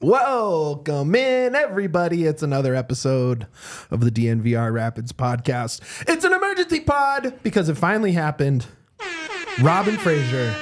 Welcome 0.00 1.14
in, 1.14 1.54
everybody. 1.54 2.24
It's 2.24 2.42
another 2.42 2.74
episode 2.74 3.46
of 3.90 4.00
the 4.00 4.10
DNVR 4.10 4.72
Rapids 4.72 5.12
podcast. 5.12 5.80
It's 6.08 6.24
an 6.24 6.32
emergency 6.32 6.80
pod 6.80 7.40
because 7.42 7.68
it 7.68 7.76
finally 7.76 8.12
happened. 8.12 8.66
Robin 9.60 9.96
Fraser 9.96 10.54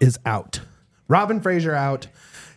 is 0.00 0.18
out. 0.24 0.60
Robin 1.08 1.40
Fraser 1.40 1.74
out. 1.74 2.06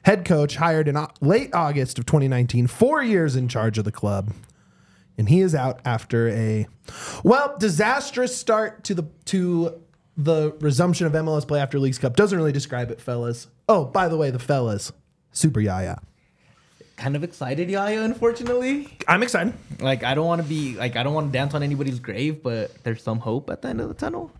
Head 0.03 0.23
coach 0.23 0.55
hired 0.55 0.87
in 0.87 0.97
late 1.19 1.53
August 1.53 1.99
of 1.99 2.05
2019, 2.05 2.67
four 2.67 3.03
years 3.03 3.35
in 3.35 3.47
charge 3.47 3.77
of 3.77 3.85
the 3.85 3.91
club. 3.91 4.33
And 5.17 5.29
he 5.29 5.41
is 5.41 5.55
out 5.55 5.79
after 5.83 6.29
a 6.29 6.67
well, 7.23 7.55
disastrous 7.59 8.35
start 8.35 8.83
to 8.85 8.93
the 8.93 9.03
to 9.25 9.81
the 10.15 10.53
resumption 10.59 11.05
of 11.05 11.13
MLS 11.13 11.47
play 11.47 11.59
after 11.59 11.79
Leagues 11.79 11.99
Cup. 11.99 12.15
Doesn't 12.15 12.37
really 12.37 12.51
describe 12.51 12.89
it, 12.89 12.99
fellas. 12.99 13.47
Oh, 13.69 13.85
by 13.85 14.07
the 14.07 14.17
way, 14.17 14.31
the 14.31 14.39
fellas. 14.39 14.91
Super 15.31 15.59
Yaya. 15.59 15.99
kind 16.95 17.15
of 17.15 17.23
excited, 17.23 17.69
Yaya, 17.69 18.01
unfortunately. 18.03 18.89
I'm 19.07 19.21
excited. 19.21 19.53
Like, 19.79 20.03
I 20.03 20.15
don't 20.15 20.25
want 20.25 20.41
to 20.41 20.47
be, 20.47 20.75
like, 20.75 20.95
I 20.95 21.03
don't 21.03 21.13
want 21.13 21.31
to 21.31 21.31
dance 21.37 21.53
on 21.53 21.61
anybody's 21.61 21.99
grave, 21.99 22.41
but 22.41 22.71
there's 22.83 23.03
some 23.03 23.19
hope 23.19 23.49
at 23.51 23.61
the 23.61 23.67
end 23.67 23.81
of 23.81 23.87
the 23.87 23.93
tunnel. 23.93 24.31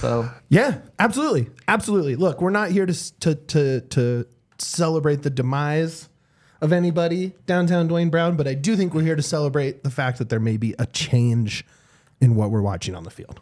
So, 0.00 0.30
Yeah, 0.48 0.78
absolutely, 0.98 1.48
absolutely. 1.66 2.14
Look, 2.16 2.40
we're 2.40 2.50
not 2.50 2.70
here 2.70 2.86
to 2.86 3.20
to 3.20 3.34
to 3.34 3.80
to 3.80 4.26
celebrate 4.58 5.22
the 5.22 5.30
demise 5.30 6.08
of 6.60 6.72
anybody 6.72 7.32
downtown 7.46 7.88
Duane 7.88 8.08
Brown, 8.08 8.36
but 8.36 8.46
I 8.46 8.54
do 8.54 8.76
think 8.76 8.94
we're 8.94 9.02
here 9.02 9.16
to 9.16 9.22
celebrate 9.22 9.82
the 9.82 9.90
fact 9.90 10.18
that 10.18 10.28
there 10.28 10.40
may 10.40 10.56
be 10.56 10.74
a 10.78 10.86
change 10.86 11.66
in 12.20 12.36
what 12.36 12.50
we're 12.50 12.62
watching 12.62 12.94
on 12.94 13.02
the 13.04 13.10
field. 13.10 13.40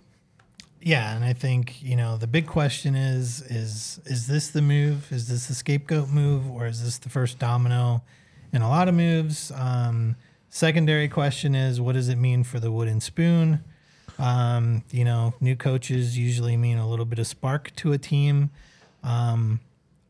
Yeah, 0.84 1.14
and 1.14 1.24
I 1.24 1.32
think 1.32 1.80
you 1.82 1.96
know 1.96 2.16
the 2.16 2.26
big 2.26 2.46
question 2.46 2.94
is 2.94 3.40
is 3.42 4.00
is 4.04 4.26
this 4.26 4.48
the 4.48 4.62
move? 4.62 5.10
Is 5.12 5.28
this 5.28 5.46
the 5.46 5.54
scapegoat 5.54 6.08
move, 6.08 6.50
or 6.50 6.66
is 6.66 6.82
this 6.82 6.98
the 6.98 7.08
first 7.08 7.38
domino 7.38 8.02
in 8.52 8.62
a 8.62 8.68
lot 8.68 8.88
of 8.88 8.94
moves? 8.94 9.52
Um, 9.54 10.16
secondary 10.48 11.08
question 11.08 11.54
is 11.54 11.80
what 11.80 11.94
does 11.94 12.08
it 12.08 12.16
mean 12.16 12.44
for 12.44 12.58
the 12.58 12.72
wooden 12.72 13.00
spoon? 13.00 13.62
Um, 14.18 14.82
you 14.90 15.04
know, 15.04 15.34
new 15.40 15.56
coaches 15.56 16.18
usually 16.18 16.56
mean 16.56 16.78
a 16.78 16.88
little 16.88 17.06
bit 17.06 17.18
of 17.18 17.26
spark 17.26 17.74
to 17.76 17.92
a 17.92 17.98
team. 17.98 18.50
Um, 19.02 19.60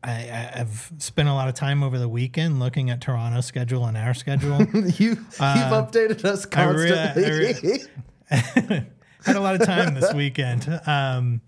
I, 0.03 0.51
I've 0.55 0.91
spent 0.97 1.29
a 1.29 1.33
lot 1.33 1.47
of 1.47 1.53
time 1.53 1.81
over 1.81 1.97
the 1.97 2.09
weekend 2.09 2.59
looking 2.59 2.89
at 2.89 2.99
Toronto's 2.99 3.45
schedule 3.45 3.85
and 3.85 3.95
our 3.95 4.13
schedule. 4.13 4.61
you 4.73 5.09
you've 5.09 5.37
updated 5.37 6.25
us 6.25 6.45
I 6.53 6.65
re- 6.65 6.89
constantly. 6.89 7.85
I 8.29 8.47
re- 8.69 8.85
had 9.25 9.35
a 9.35 9.39
lot 9.39 9.55
of 9.59 9.65
time 9.65 9.93
this 9.93 10.13
weekend. 10.13 10.67
Um, 10.85 11.41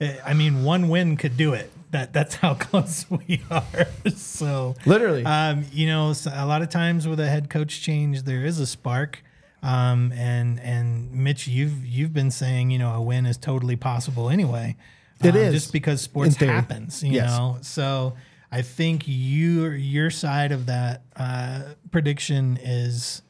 eh, 0.00 0.16
I 0.24 0.34
mean, 0.34 0.64
one 0.64 0.88
win 0.88 1.16
could 1.16 1.36
do 1.36 1.54
it. 1.54 1.70
That 1.90 2.12
that's 2.12 2.36
how 2.36 2.54
close 2.68 3.06
we 3.10 3.42
are. 3.50 3.86
So 4.14 4.74
Literally. 4.86 5.24
um, 5.24 5.64
you 5.72 5.86
know, 5.86 6.12
a 6.32 6.46
lot 6.46 6.62
of 6.62 6.68
times 6.68 7.08
with 7.08 7.18
a 7.20 7.26
head 7.28 7.50
coach 7.50 7.80
change, 7.82 8.22
there 8.22 8.44
is 8.44 8.58
a 8.60 8.66
spark. 8.66 9.22
Um, 9.62 10.12
and 10.12 10.58
and 10.60 11.12
Mitch, 11.12 11.46
you've 11.46 11.84
you've 11.84 12.14
been 12.14 12.30
saying 12.30 12.70
you 12.70 12.78
know 12.78 12.94
a 12.94 13.02
win 13.02 13.26
is 13.26 13.36
totally 13.36 13.76
possible 13.76 14.30
anyway. 14.30 14.76
It 15.22 15.30
um, 15.30 15.36
is, 15.36 15.52
just 15.52 15.72
because 15.72 16.00
sports 16.00 16.36
happens, 16.36 17.02
you 17.02 17.12
Yes. 17.12 17.28
know. 17.28 17.58
So 17.60 18.14
I 18.50 18.62
think 18.62 19.02
your 19.06 19.74
your 19.74 20.10
side 20.10 20.50
of 20.52 20.66
that 20.66 21.02
uh, 21.16 21.74
prediction 21.90 22.58
is 22.62 23.20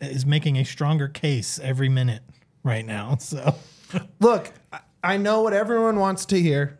is 0.00 0.26
making 0.26 0.56
a 0.58 0.64
stronger 0.64 1.08
case 1.08 1.58
every 1.62 1.88
minute 1.88 2.22
right 2.62 2.84
now. 2.84 3.16
So 3.20 3.54
Look, 4.20 4.52
I- 4.72 4.80
I 5.04 5.16
know 5.16 5.42
what 5.42 5.52
everyone 5.52 5.98
wants 5.98 6.24
to 6.26 6.40
hear. 6.40 6.78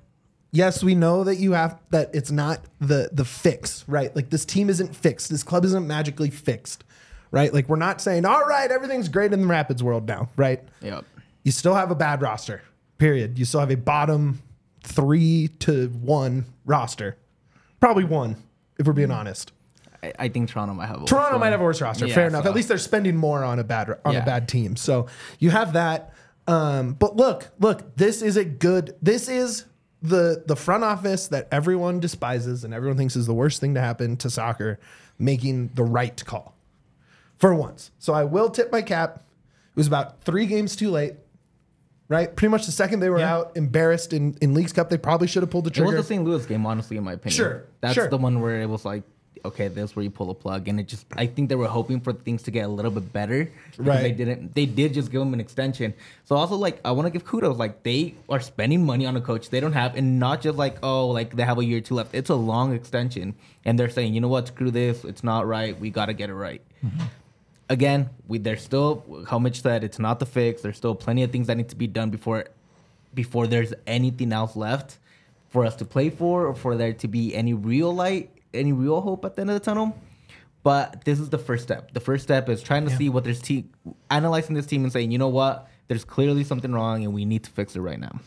Yes, 0.52 0.84
we 0.84 0.94
know 0.94 1.24
that 1.24 1.36
you 1.36 1.52
have 1.52 1.78
that 1.90 2.10
it's 2.14 2.30
not 2.30 2.60
the 2.78 3.08
the 3.12 3.24
fix, 3.24 3.84
right? 3.88 4.14
Like 4.14 4.30
this 4.30 4.44
team 4.44 4.68
isn't 4.68 4.94
fixed. 4.94 5.30
This 5.30 5.42
club 5.42 5.64
isn't 5.64 5.86
magically 5.86 6.30
fixed, 6.30 6.84
right? 7.30 7.52
Like 7.52 7.68
we're 7.68 7.76
not 7.76 8.00
saying, 8.00 8.26
"All 8.26 8.44
right, 8.44 8.70
everything's 8.70 9.08
great 9.08 9.32
in 9.32 9.40
the 9.40 9.46
Rapids 9.46 9.82
world 9.82 10.06
now," 10.06 10.28
right? 10.36 10.62
yep. 10.82 11.04
You 11.42 11.52
still 11.52 11.74
have 11.74 11.90
a 11.90 11.94
bad 11.94 12.22
roster. 12.22 12.62
Period. 12.98 13.38
You 13.38 13.44
still 13.44 13.60
have 13.60 13.70
a 13.70 13.76
bottom 13.76 14.42
3 14.84 15.48
to 15.60 15.88
1 15.88 16.44
roster. 16.64 17.16
Probably 17.80 18.04
1 18.04 18.36
if 18.78 18.86
we're 18.86 18.92
being 18.92 19.08
mm-hmm. 19.08 19.18
honest. 19.18 19.50
I, 20.18 20.28
think 20.28 20.48
Toronto 20.50 20.74
might 20.74 20.86
have 20.86 21.02
a 21.02 21.06
Toronto 21.06 21.32
worse 21.34 21.40
might 21.40 21.50
have 21.52 21.60
a 21.60 21.64
worse 21.64 21.80
roster. 21.80 22.06
Yeah, 22.06 22.14
Fair 22.14 22.26
enough. 22.26 22.44
so- 22.44 22.50
At 22.50 22.56
least 22.56 22.68
they're 22.68 22.78
spending 22.78 23.16
more 23.16 23.44
on 23.44 23.58
a 23.58 23.64
bad 23.64 23.98
on 24.04 24.16
a 24.16 24.24
bad 24.24 24.48
team. 24.48 24.76
So 24.76 25.06
you 25.38 25.50
have 25.50 25.74
that. 25.74 26.12
Um, 26.48 26.94
but 26.94 27.16
look, 27.16 27.50
look, 27.60 27.96
this 27.96 28.20
is 28.22 28.36
a 28.36 28.44
good. 28.44 28.96
This 29.00 29.28
is 29.28 29.64
the 30.02 30.42
the 30.46 30.56
front 30.56 30.82
office 30.82 31.28
that 31.28 31.46
everyone 31.52 32.00
despises 32.00 32.64
and 32.64 32.74
everyone 32.74 32.96
thinks 32.96 33.14
is 33.14 33.26
the 33.26 33.34
worst 33.34 33.60
thing 33.60 33.74
to 33.74 33.80
happen 33.80 34.16
to 34.16 34.28
soccer, 34.30 34.80
making 35.20 35.70
the 35.74 35.84
right 35.84 36.24
call 36.24 36.56
for 37.38 37.54
once. 37.54 37.92
So 38.00 38.12
I 38.12 38.24
will 38.24 38.50
tip 38.50 38.72
my 38.72 38.82
cap. 38.82 39.18
It 39.18 39.76
was 39.76 39.86
about 39.86 40.22
three 40.24 40.46
games 40.46 40.74
too 40.74 40.90
late. 40.90 41.14
Right, 42.08 42.34
pretty 42.34 42.50
much 42.50 42.66
the 42.66 42.72
second 42.72 43.00
they 43.00 43.08
were 43.08 43.20
Yeah. 43.20 43.36
out, 43.36 43.52
embarrassed 43.56 44.12
in, 44.12 44.36
in 44.42 44.52
Leagues 44.52 44.74
Cup, 44.74 44.90
they 44.90 44.98
probably 44.98 45.26
should 45.28 45.42
have 45.42 45.48
pulled 45.48 45.64
the 45.64 45.70
trigger. 45.70 45.94
It 45.94 45.96
was 45.96 46.04
the 46.04 46.14
St. 46.14 46.22
Louis 46.24 46.44
game, 46.44 46.66
honestly, 46.66 46.98
in 46.98 47.04
my 47.04 47.14
opinion. 47.14 47.34
Sure, 47.36 47.64
That's 47.80 47.94
sure. 47.94 48.08
the 48.08 48.18
one 48.18 48.42
where 48.42 48.60
it 48.60 48.68
was 48.68 48.84
like, 48.84 49.02
okay, 49.44 49.68
that's 49.68 49.94
where 49.94 50.02
you 50.02 50.10
pull 50.10 50.30
a 50.30 50.34
plug, 50.34 50.68
and 50.68 50.78
it 50.78 50.88
just. 50.88 51.06
I 51.16 51.26
think 51.26 51.48
they 51.48 51.54
were 51.54 51.68
hoping 51.68 52.00
for 52.00 52.12
things 52.12 52.42
to 52.44 52.50
get 52.50 52.64
a 52.64 52.68
little 52.68 52.90
bit 52.90 53.12
better. 53.12 53.50
Right. 53.76 54.02
They 54.02 54.12
didn't. 54.12 54.54
They 54.54 54.66
did 54.66 54.94
just 54.94 55.10
give 55.10 55.22
him 55.22 55.34
an 55.34 55.40
extension. 55.40 55.94
So 56.24 56.36
also, 56.36 56.56
like, 56.56 56.80
I 56.84 56.92
want 56.92 57.06
to 57.06 57.10
give 57.10 57.24
kudos. 57.24 57.56
Like, 57.56 57.82
they 57.82 58.14
are 58.28 58.40
spending 58.40 58.84
money 58.84 59.06
on 59.06 59.16
a 59.16 59.20
coach 59.20 59.50
they 59.50 59.60
don't 59.60 59.72
have, 59.72 59.96
and 59.96 60.18
not 60.18 60.42
just 60.42 60.58
like, 60.58 60.78
oh, 60.82 61.08
like 61.08 61.36
they 61.36 61.42
have 61.42 61.58
a 61.58 61.64
year 61.64 61.78
or 61.78 61.80
two 61.80 61.94
left. 61.94 62.14
It's 62.14 62.30
a 62.30 62.34
long 62.34 62.74
extension, 62.74 63.34
and 63.64 63.78
they're 63.78 63.90
saying, 63.90 64.14
you 64.14 64.20
know 64.20 64.28
what, 64.28 64.48
screw 64.48 64.70
this. 64.70 65.04
It's 65.04 65.24
not 65.24 65.46
right. 65.46 65.78
We 65.78 65.90
got 65.90 66.06
to 66.06 66.14
get 66.14 66.30
it 66.30 66.34
right. 66.34 66.62
Mm-hmm. 66.84 67.02
Again, 67.68 68.10
we 68.28 68.38
there's 68.38 68.62
still 68.62 69.24
how 69.28 69.38
Mitch 69.38 69.62
said 69.62 69.82
it's 69.82 69.98
not 69.98 70.18
the 70.18 70.26
fix. 70.26 70.62
There's 70.62 70.76
still 70.76 70.94
plenty 70.94 71.22
of 71.22 71.30
things 71.30 71.46
that 71.46 71.56
need 71.56 71.70
to 71.70 71.76
be 71.76 71.86
done 71.86 72.10
before 72.10 72.46
before 73.14 73.46
there's 73.46 73.72
anything 73.86 74.32
else 74.32 74.56
left 74.56 74.98
for 75.52 75.66
us 75.66 75.76
to 75.76 75.84
play 75.84 76.10
for 76.10 76.46
or 76.46 76.54
for 76.54 76.76
there 76.76 76.94
to 76.94 77.08
be 77.08 77.34
any 77.34 77.52
real 77.52 77.94
light, 77.94 78.30
any 78.54 78.72
real 78.72 79.00
hope 79.00 79.24
at 79.24 79.34
the 79.34 79.40
end 79.40 79.50
of 79.50 79.54
the 79.54 79.60
tunnel. 79.60 79.96
But 80.62 81.04
this 81.04 81.18
is 81.18 81.30
the 81.30 81.38
first 81.38 81.64
step. 81.64 81.92
The 81.92 82.00
first 82.00 82.22
step 82.22 82.48
is 82.48 82.62
trying 82.62 82.86
to 82.86 82.96
see 82.96 83.08
what 83.08 83.24
there's 83.24 83.40
team, 83.40 83.70
analyzing 84.10 84.54
this 84.54 84.66
team 84.66 84.84
and 84.84 84.92
saying, 84.92 85.10
you 85.10 85.18
know 85.18 85.28
what, 85.28 85.68
there's 85.88 86.04
clearly 86.04 86.44
something 86.44 86.72
wrong 86.72 87.04
and 87.04 87.12
we 87.12 87.24
need 87.24 87.44
to 87.44 87.50
fix 87.50 87.74
it 87.74 87.80
right 87.80 87.98
now. 87.98 88.20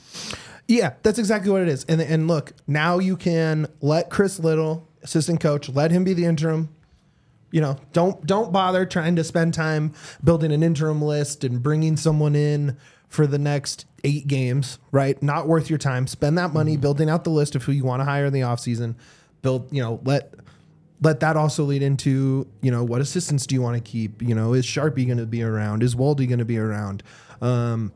Yeah, 0.68 0.94
that's 1.04 1.20
exactly 1.20 1.52
what 1.52 1.62
it 1.62 1.68
is. 1.68 1.86
And 1.86 2.02
and 2.02 2.28
look, 2.28 2.54
now 2.68 3.00
you 3.00 3.16
can 3.16 3.68
let 3.82 4.10
Chris 4.10 4.40
Little, 4.40 4.88
assistant 5.04 5.40
coach, 5.40 5.70
let 5.70 5.92
him 5.92 6.04
be 6.04 6.14
the 6.14 6.26
interim. 6.26 6.70
You 7.52 7.62
know, 7.62 7.78
don't 7.94 8.26
don't 8.26 8.52
bother 8.52 8.86
trying 8.86 9.16
to 9.16 9.24
spend 9.24 9.54
time 9.54 9.94
building 10.24 10.52
an 10.52 10.64
interim 10.64 11.02
list 11.02 11.44
and 11.44 11.62
bringing 11.62 11.96
someone 11.96 12.36
in 12.36 12.78
for 13.08 13.28
the 13.28 13.38
next 13.38 13.86
eight 14.04 14.28
games, 14.28 14.80
right? 14.92 15.22
Not 15.22 15.48
worth 15.48 15.70
your 15.70 15.80
time. 15.80 16.08
Spend 16.08 16.38
that 16.38 16.52
money 16.52 16.74
mm-hmm. 16.74 16.82
building 16.82 17.10
out 17.10 17.24
the 17.24 17.30
list 17.30 17.56
of 17.56 17.64
who 17.64 17.72
you 17.72 17.84
want 17.84 18.02
to 18.02 18.06
hire 18.06 18.26
in 18.26 18.34
the 18.34 18.42
offseason. 18.42 18.96
Build, 19.46 19.72
you 19.72 19.80
know, 19.80 20.02
let 20.04 20.34
let 21.02 21.20
that 21.20 21.38
also 21.38 21.64
lead 21.66 21.84
into, 21.84 22.48
you 22.62 22.72
know, 22.72 22.84
what 22.84 23.00
assistants 23.00 23.46
do 23.46 23.54
you 23.54 23.62
want 23.62 23.76
to 23.76 23.92
keep? 23.92 24.24
You 24.24 24.34
know, 24.34 24.54
is 24.54 24.66
Sharpie 24.66 25.06
going 25.06 25.20
to 25.20 25.28
be 25.28 25.44
around? 25.44 25.84
Is 25.84 25.94
Waldy 25.94 26.28
going 26.28 26.40
to 26.40 26.46
be 26.46 26.58
around? 26.58 27.04
Um, 27.42 27.94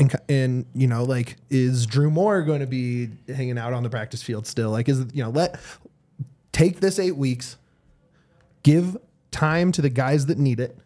and, 0.00 0.12
and 0.28 0.66
you 0.74 0.88
know, 0.88 1.04
like, 1.04 1.36
is 1.50 1.86
Drew 1.86 2.10
Moor 2.10 2.42
going 2.42 2.58
to 2.58 2.66
be 2.66 3.10
hanging 3.28 3.58
out 3.58 3.72
on 3.72 3.84
the 3.84 3.90
practice 3.90 4.24
field 4.24 4.44
still? 4.44 4.70
Like, 4.70 4.88
is 4.88 5.06
you 5.12 5.22
know, 5.22 5.30
let 5.30 5.60
take 6.50 6.80
this 6.80 6.98
eight 6.98 7.16
weeks, 7.16 7.56
give 8.64 8.96
time 9.30 9.70
to 9.70 9.80
the 9.80 9.90
guys 9.90 10.26
that 10.26 10.36
need 10.36 10.58
it, 10.58 10.76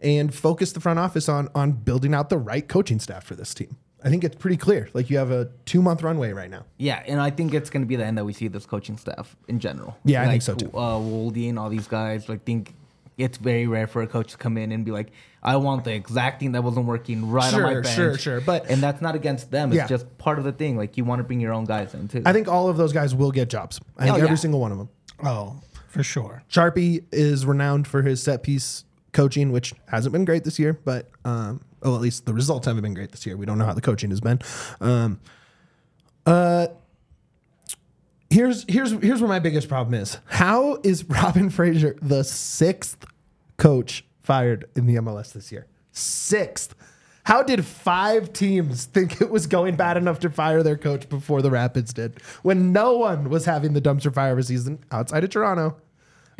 and 0.00 0.34
focus 0.34 0.72
the 0.72 0.80
front 0.80 0.98
office 0.98 1.28
on 1.28 1.48
on 1.54 1.70
building 1.70 2.14
out 2.14 2.30
the 2.30 2.38
right 2.38 2.66
coaching 2.66 2.98
staff 2.98 3.22
for 3.22 3.36
this 3.36 3.54
team. 3.54 3.76
I 4.02 4.08
think 4.08 4.24
it's 4.24 4.36
pretty 4.36 4.56
clear. 4.56 4.88
Like 4.94 5.10
you 5.10 5.18
have 5.18 5.30
a 5.30 5.50
two 5.66 5.82
month 5.82 6.02
runway 6.02 6.32
right 6.32 6.50
now. 6.50 6.64
Yeah, 6.78 7.02
and 7.06 7.20
I 7.20 7.30
think 7.30 7.54
it's 7.54 7.70
going 7.70 7.82
to 7.82 7.86
be 7.86 7.96
the 7.96 8.04
end 8.04 8.16
that 8.18 8.24
we 8.24 8.32
see 8.32 8.48
this 8.48 8.66
coaching 8.66 8.96
staff 8.96 9.36
in 9.48 9.58
general. 9.60 9.96
Yeah, 10.04 10.22
I 10.22 10.26
think 10.26 10.42
so 10.42 10.54
too. 10.54 10.70
Uh, 10.74 10.98
Woldy 10.98 11.48
and 11.48 11.58
all 11.58 11.68
these 11.68 11.86
guys, 11.86 12.28
I 12.30 12.36
think 12.38 12.74
it's 13.18 13.36
very 13.36 13.66
rare 13.66 13.86
for 13.86 14.00
a 14.00 14.06
coach 14.06 14.32
to 14.32 14.38
come 14.38 14.56
in 14.56 14.72
and 14.72 14.82
be 14.84 14.90
like, 14.90 15.10
"I 15.42 15.56
want 15.56 15.84
the 15.84 15.92
exact 15.92 16.40
thing 16.40 16.52
that 16.52 16.64
wasn't 16.64 16.86
working 16.86 17.30
right 17.30 17.52
on 17.52 17.60
my 17.62 17.72
Sure, 17.72 17.82
bench." 17.82 17.94
sure, 17.94 18.16
sure, 18.18 18.40
but- 18.40 18.70
and 18.70 18.82
that's 18.82 19.02
not 19.02 19.14
against 19.14 19.50
them. 19.50 19.70
It's 19.72 19.76
Yeah. 19.76 19.86
just 19.86 20.06
part 20.16 20.38
of 20.38 20.44
the 20.44 20.52
thing. 20.52 20.78
Like 20.78 20.96
you 20.96 21.04
want 21.04 21.18
to 21.20 21.24
bring 21.24 21.40
your 21.40 21.52
own 21.52 21.66
guys 21.66 21.92
in 21.92 22.08
too. 22.08 22.22
I 22.24 22.32
think 22.32 22.48
all 22.48 22.68
of 22.70 22.78
those 22.78 22.92
guys 22.94 23.14
will 23.14 23.30
get 23.32 23.50
jobs. 23.50 23.78
I 23.98 24.04
think 24.04 24.14
Oh, 24.14 24.16
every 24.18 24.28
yeah. 24.30 24.34
single 24.36 24.60
one 24.60 24.72
of 24.72 24.78
them. 24.78 24.88
Oh, 25.22 25.56
for 25.88 26.02
sure. 26.02 26.42
Sharpie 26.50 27.04
is 27.12 27.44
renowned 27.44 27.86
for 27.86 28.00
his 28.00 28.22
set 28.22 28.42
piece 28.42 28.84
coaching, 29.12 29.52
which 29.52 29.74
hasn't 29.88 30.12
been 30.14 30.24
great 30.24 30.44
this 30.44 30.58
year, 30.58 30.78
but 30.84 31.10
um, 31.26 31.60
well, 31.82 31.94
at 31.94 32.00
least 32.00 32.26
the 32.26 32.34
results 32.34 32.66
haven't 32.66 32.82
been 32.82 32.94
great 32.94 33.10
this 33.10 33.26
year. 33.26 33.36
We 33.36 33.46
don't 33.46 33.58
know 33.58 33.64
how 33.64 33.74
the 33.74 33.80
coaching 33.80 34.10
has 34.10 34.20
been. 34.20 34.40
Um, 34.80 35.20
uh, 36.26 36.68
here's 38.28 38.64
here's 38.68 38.92
here's 38.92 39.20
where 39.20 39.28
my 39.28 39.38
biggest 39.38 39.68
problem 39.68 39.94
is. 39.94 40.18
How 40.26 40.78
is 40.82 41.04
Robin 41.08 41.50
Fraser 41.50 41.96
the 42.00 42.24
sixth 42.24 43.04
coach 43.56 44.04
fired 44.22 44.66
in 44.76 44.86
the 44.86 44.96
MLS 44.96 45.32
this 45.32 45.50
year? 45.50 45.66
Sixth. 45.92 46.74
How 47.24 47.42
did 47.42 47.64
five 47.64 48.32
teams 48.32 48.86
think 48.86 49.20
it 49.20 49.30
was 49.30 49.46
going 49.46 49.76
bad 49.76 49.96
enough 49.96 50.20
to 50.20 50.30
fire 50.30 50.62
their 50.62 50.76
coach 50.76 51.08
before 51.08 51.42
the 51.42 51.50
Rapids 51.50 51.92
did, 51.92 52.20
when 52.42 52.72
no 52.72 52.96
one 52.96 53.28
was 53.28 53.44
having 53.44 53.74
the 53.74 53.80
dumpster 53.80 54.12
fire 54.12 54.32
of 54.32 54.38
a 54.38 54.42
season 54.42 54.82
outside 54.90 55.22
of 55.22 55.30
Toronto 55.30 55.76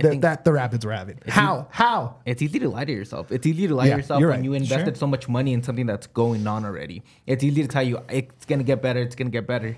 that, 0.02 0.20
that 0.22 0.44
the 0.44 0.52
Rapids 0.52 0.84
were 0.84 0.92
having? 0.92 1.18
How? 1.28 1.66
How? 1.70 2.16
It's 2.26 2.42
easy 2.42 2.58
to 2.60 2.68
lie 2.68 2.84
to 2.84 2.92
yourself. 2.92 3.30
It's 3.32 3.46
easy 3.46 3.66
to 3.68 3.74
lie 3.74 3.86
Yeah, 3.86 3.92
to 3.94 3.96
yourself 4.00 4.20
when 4.20 4.28
right. 4.30 4.44
you 4.44 4.54
invested 4.54 4.94
Sure. 4.96 5.00
so 5.00 5.06
much 5.06 5.28
money 5.28 5.52
in 5.52 5.62
something 5.62 5.86
that's 5.86 6.06
going 6.08 6.46
on 6.46 6.64
already. 6.64 7.02
It's 7.26 7.42
easy 7.44 7.62
to 7.62 7.68
tell 7.68 7.82
you 7.82 8.00
it's 8.08 8.44
gonna 8.46 8.62
get 8.64 8.80
better. 8.82 9.00
It's 9.00 9.14
gonna 9.14 9.30
get 9.30 9.46
better, 9.46 9.76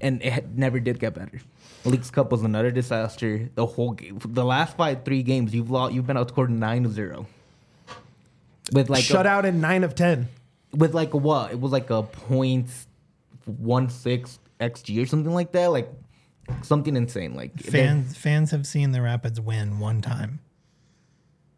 and 0.00 0.22
it 0.22 0.48
never 0.54 0.80
did 0.80 0.98
get 1.00 1.14
better. 1.14 1.40
Leagues 1.84 2.10
Cup 2.10 2.30
was 2.30 2.42
another 2.42 2.70
disaster. 2.70 3.48
The 3.54 3.64
whole 3.66 3.92
game, 3.92 4.18
the 4.24 4.44
last 4.44 4.76
five 4.76 5.04
three 5.04 5.22
games, 5.22 5.54
you've 5.54 5.70
lost. 5.70 5.94
You've 5.94 6.06
been 6.06 6.16
outscored 6.18 6.50
nine 6.50 6.82
to 6.84 6.88
zero. 6.90 7.26
With 8.72 8.88
like 8.90 9.02
Shut 9.02 9.26
a, 9.26 9.28
out 9.28 9.44
in 9.46 9.60
nine 9.60 9.82
of 9.84 9.94
ten. 9.94 10.28
with 10.74 10.94
like 10.94 11.14
a 11.14 11.16
what? 11.16 11.50
It 11.52 11.60
was 11.60 11.72
like 11.72 11.90
a 11.90 12.02
point 12.02 12.68
one 13.46 13.88
six 13.90 14.38
xg 14.60 15.02
or 15.02 15.06
something 15.06 15.32
like 15.32 15.52
that. 15.52 15.68
Like 15.72 15.90
something 16.62 16.96
insane. 16.96 17.34
Like 17.34 17.60
Fans 17.60 18.16
fans 18.16 18.50
have 18.50 18.66
seen 18.66 18.92
the 18.92 19.02
Rapids 19.02 19.40
win 19.40 19.78
one 19.80 20.00
time 20.02 20.40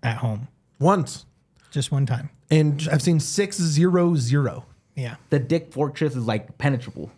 at 0.02 0.18
home, 0.18 0.48
Once. 0.78 1.26
just 1.70 1.92
one 1.92 2.06
time. 2.06 2.30
And 2.50 2.86
I've 2.92 3.02
seen 3.02 3.20
six 3.20 3.56
zero 3.56 4.14
zero. 4.16 4.66
Yeah. 4.94 5.16
the 5.30 5.38
Dick 5.38 5.72
Fortress 5.72 6.14
is 6.16 6.26
like 6.26 6.58
penetrable. 6.58 7.10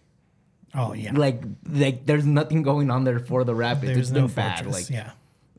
Oh 0.74 0.92
yeah. 0.92 1.12
like 1.12 1.42
like 1.68 2.06
there's 2.06 2.24
nothing 2.24 2.62
going 2.62 2.90
on 2.90 3.04
there 3.04 3.18
for 3.20 3.44
the 3.44 3.54
Rapids. 3.54 3.86
There's 3.94 3.98
it's 3.98 4.10
no 4.10 4.26
been 4.26 4.34
bad. 4.36 4.64
fortress. 4.64 4.90
Like 4.90 4.96
yeah. 4.96 5.10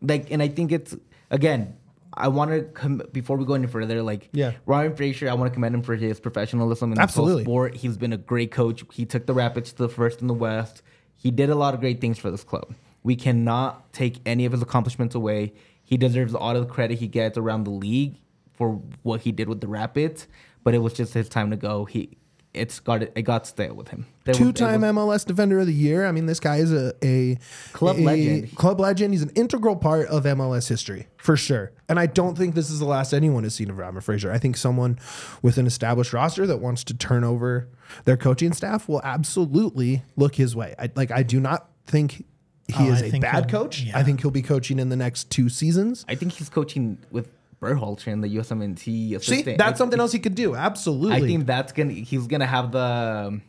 like 0.02 0.32
and 0.32 0.42
I 0.42 0.48
think 0.48 0.72
it's 0.72 0.96
again. 1.30 1.76
I 2.18 2.30
want 2.30 2.52
to 2.52 2.62
come 2.64 3.02
before 3.12 3.36
we 3.36 3.44
go 3.44 3.56
any 3.56 3.68
further. 3.68 4.02
Like, 4.02 4.30
Yeah. 4.32 4.54
Ryan 4.66 4.96
Fraser, 4.96 5.28
I 5.30 5.34
want 5.34 5.52
to 5.52 5.54
commend 5.54 5.76
him 5.76 5.82
for 5.82 5.98
his 5.98 6.18
professionalism 6.18 6.94
in 6.94 6.98
Absolutely. 6.98 7.44
the 7.44 7.50
whole 7.50 7.56
sport. 7.56 7.76
He's 7.76 7.98
been 7.98 8.14
a 8.14 8.18
great 8.18 8.52
coach. 8.54 8.86
He 8.94 9.06
took 9.06 9.26
the 9.26 9.34
Rapids 9.34 9.74
to 9.74 9.80
the 9.80 9.90
first 9.90 10.22
in 10.22 10.28
the 10.28 10.34
West. 10.34 10.82
He 11.26 11.32
did 11.32 11.50
a 11.50 11.56
lot 11.56 11.74
of 11.74 11.80
great 11.80 12.00
things 12.02 12.20
for 12.20 12.30
this 12.30 12.44
club. 12.44 12.76
We 13.02 13.16
cannot 13.16 13.92
take 13.92 14.20
any 14.28 14.46
of 14.46 14.52
his 14.52 14.62
accomplishments 14.62 15.16
away. 15.16 15.54
He 15.84 15.98
deserves 15.98 16.36
all 16.36 16.54
the 16.54 16.68
credit 16.68 17.00
he 17.00 17.08
gets 17.08 17.36
around 17.36 17.64
the 17.64 17.72
league 17.72 18.18
for 18.54 18.80
what 19.02 19.22
he 19.22 19.32
did 19.32 19.50
with 19.50 19.60
the 19.60 19.68
Rapids. 19.68 20.28
But 20.64 20.76
it 20.76 20.84
was 20.84 20.94
just 20.94 21.16
his 21.16 21.28
time 21.28 21.50
to 21.50 21.58
go. 21.58 21.86
He, 21.86 22.20
it's 22.56 22.80
got 22.80 23.04
it 23.04 23.22
got 23.24 23.46
stale 23.48 23.74
with 23.76 23.90
him. 23.90 24.06
There 24.24 24.32
was- 24.34 24.40
it 24.40 24.44
Two-time 24.44 24.82
was- 24.82 24.92
MLS 25.22 25.26
Defender 25.26 25.60
of 25.60 25.68
the 25.68 25.74
Year. 25.74 26.06
I 26.06 26.12
mean, 26.12 26.26
this 26.26 26.40
guy 26.40 26.58
is 26.58 26.72
a, 26.74 26.94
a 27.04 27.38
Club 27.74 27.98
a 27.98 28.02
legend. 28.02 28.56
Club 28.56 28.80
legend. 28.80 29.14
He's 29.14 29.22
an 29.24 29.30
integral 29.36 29.76
part 29.76 30.08
of 30.08 30.24
MLS 30.24 30.68
history 30.68 31.08
for 31.18 31.36
sure. 31.38 31.72
And 31.88 32.00
I 32.00 32.06
don't 32.08 32.38
think 32.38 32.56
this 32.56 32.70
is 32.72 32.80
the 32.80 32.86
last 32.86 33.14
anyone 33.14 33.44
has 33.44 33.54
seen 33.56 33.70
of 33.70 33.78
Robert 33.78 34.02
Fraser. 34.02 34.32
I 34.32 34.40
think 34.40 34.58
someone 34.58 34.98
with 35.42 35.58
an 35.58 35.68
established 35.68 36.14
roster 36.14 36.48
that 36.48 36.58
wants 36.58 36.84
to 36.86 36.94
turn 36.96 37.24
over 37.24 37.68
their 38.06 38.18
coaching 38.18 38.54
staff 38.54 38.88
will 38.90 39.02
absolutely 39.04 40.04
look 40.16 40.36
his 40.36 40.56
way. 40.56 40.74
I, 40.80 40.90
like, 40.96 41.12
I 41.12 41.22
do 41.24 41.40
not 41.40 41.70
think 41.86 42.26
he 42.68 42.74
Oh, 42.90 42.92
is 42.94 43.04
I 43.04 43.06
a 43.16 43.20
bad 43.20 43.50
coach. 43.52 43.82
yeah. 43.84 43.98
I 43.98 44.02
think 44.02 44.22
he'll 44.22 44.32
be 44.32 44.42
coaching 44.42 44.80
in 44.80 44.90
the 44.90 44.96
next 44.96 45.30
two 45.30 45.50
seasons. 45.50 46.04
I 46.10 46.16
think 46.16 46.32
he's 46.32 46.50
coaching 46.50 46.98
with 47.12 47.30
Berhalter 47.62 48.12
and 48.12 48.24
the 48.24 48.36
USMNT 48.36 49.24
See, 49.24 49.42
that's 49.42 49.78
something 49.78 50.00
else 50.00 50.12
he 50.12 50.20
could 50.20 50.36
do. 50.36 50.56
Absolutely. 50.56 51.16
I 51.16 51.22
think 51.22 51.46
that's 51.46 51.72
gonna. 51.72 51.94
He's 51.94 52.28
gonna 52.28 52.46
have 52.46 52.72
the. 52.72 53.40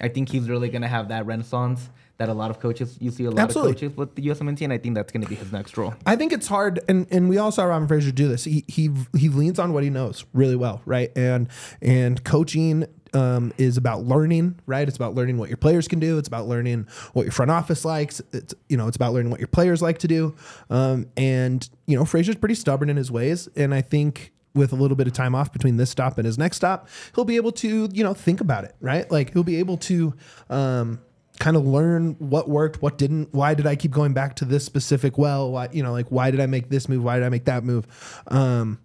I 0.00 0.08
think 0.08 0.30
he's 0.30 0.48
really 0.48 0.68
gonna 0.68 0.88
have 0.88 1.08
that 1.08 1.26
renaissance 1.26 1.88
that 2.18 2.28
a 2.28 2.34
lot 2.34 2.50
of 2.50 2.60
coaches. 2.60 2.98
You 3.00 3.10
see 3.10 3.24
a 3.24 3.30
lot 3.30 3.40
Absolutely. 3.40 3.72
of 3.72 3.76
coaches 3.76 3.96
with 3.96 4.14
the 4.14 4.22
USMNT, 4.22 4.62
and 4.62 4.72
I 4.72 4.78
think 4.78 4.94
that's 4.94 5.12
gonna 5.12 5.26
be 5.26 5.34
his 5.34 5.52
next 5.52 5.76
role. 5.76 5.94
I 6.06 6.16
think 6.16 6.32
it's 6.32 6.46
hard, 6.46 6.80
and 6.88 7.06
and 7.10 7.28
we 7.28 7.38
all 7.38 7.50
saw 7.50 7.64
Robin 7.64 7.88
Fraser 7.88 8.12
do 8.12 8.28
this. 8.28 8.44
He 8.44 8.64
he 8.68 8.90
he 9.16 9.28
leans 9.28 9.58
on 9.58 9.72
what 9.72 9.82
he 9.82 9.90
knows 9.90 10.24
really 10.32 10.56
well, 10.56 10.82
right? 10.84 11.10
And 11.16 11.48
and 11.80 12.22
coaching 12.24 12.86
um, 13.14 13.52
is 13.58 13.76
about 13.76 14.04
learning, 14.04 14.58
right? 14.66 14.86
It's 14.86 14.96
about 14.96 15.14
learning 15.14 15.38
what 15.38 15.48
your 15.48 15.56
players 15.56 15.88
can 15.88 15.98
do. 15.98 16.18
It's 16.18 16.28
about 16.28 16.46
learning 16.46 16.86
what 17.12 17.22
your 17.22 17.32
front 17.32 17.50
office 17.50 17.84
likes. 17.84 18.20
It's 18.32 18.54
you 18.68 18.76
know 18.76 18.88
it's 18.88 18.96
about 18.96 19.12
learning 19.12 19.30
what 19.30 19.40
your 19.40 19.48
players 19.48 19.82
like 19.82 19.98
to 19.98 20.08
do. 20.08 20.34
Um, 20.70 21.06
and 21.16 21.68
you 21.86 21.96
know 21.96 22.04
Frazier's 22.04 22.36
pretty 22.36 22.54
stubborn 22.54 22.90
in 22.90 22.96
his 22.96 23.10
ways, 23.10 23.48
and 23.56 23.74
I 23.74 23.82
think 23.82 24.32
with 24.54 24.72
a 24.72 24.76
little 24.76 24.96
bit 24.96 25.06
of 25.06 25.12
time 25.14 25.34
off 25.34 25.52
between 25.52 25.78
this 25.78 25.90
stop 25.90 26.18
and 26.18 26.26
his 26.26 26.38
next 26.38 26.58
stop, 26.58 26.88
he'll 27.14 27.24
be 27.24 27.36
able 27.36 27.52
to 27.52 27.88
you 27.92 28.04
know 28.04 28.14
think 28.14 28.40
about 28.40 28.64
it, 28.64 28.74
right? 28.80 29.10
Like 29.10 29.32
he'll 29.32 29.44
be 29.44 29.56
able 29.56 29.76
to. 29.78 30.14
Um, 30.50 31.00
kind 31.38 31.56
of 31.56 31.66
learn 31.66 32.14
what 32.18 32.48
worked, 32.48 32.82
what 32.82 32.98
didn't. 32.98 33.32
Why 33.32 33.54
did 33.54 33.66
I 33.66 33.74
keep 33.74 33.90
going 33.90 34.12
back 34.12 34.36
to 34.36 34.44
this 34.44 34.64
specific 34.64 35.18
well? 35.18 35.50
Why, 35.50 35.68
you 35.72 35.82
know, 35.82 35.90
like 35.90 36.06
why 36.08 36.30
did 36.30 36.38
I 36.38 36.46
make 36.46 36.68
this 36.68 36.88
move? 36.88 37.02
Why 37.02 37.16
did 37.16 37.24
I 37.24 37.30
make 37.30 37.46
that 37.46 37.64
move? 37.64 37.86
Um, 38.28 38.78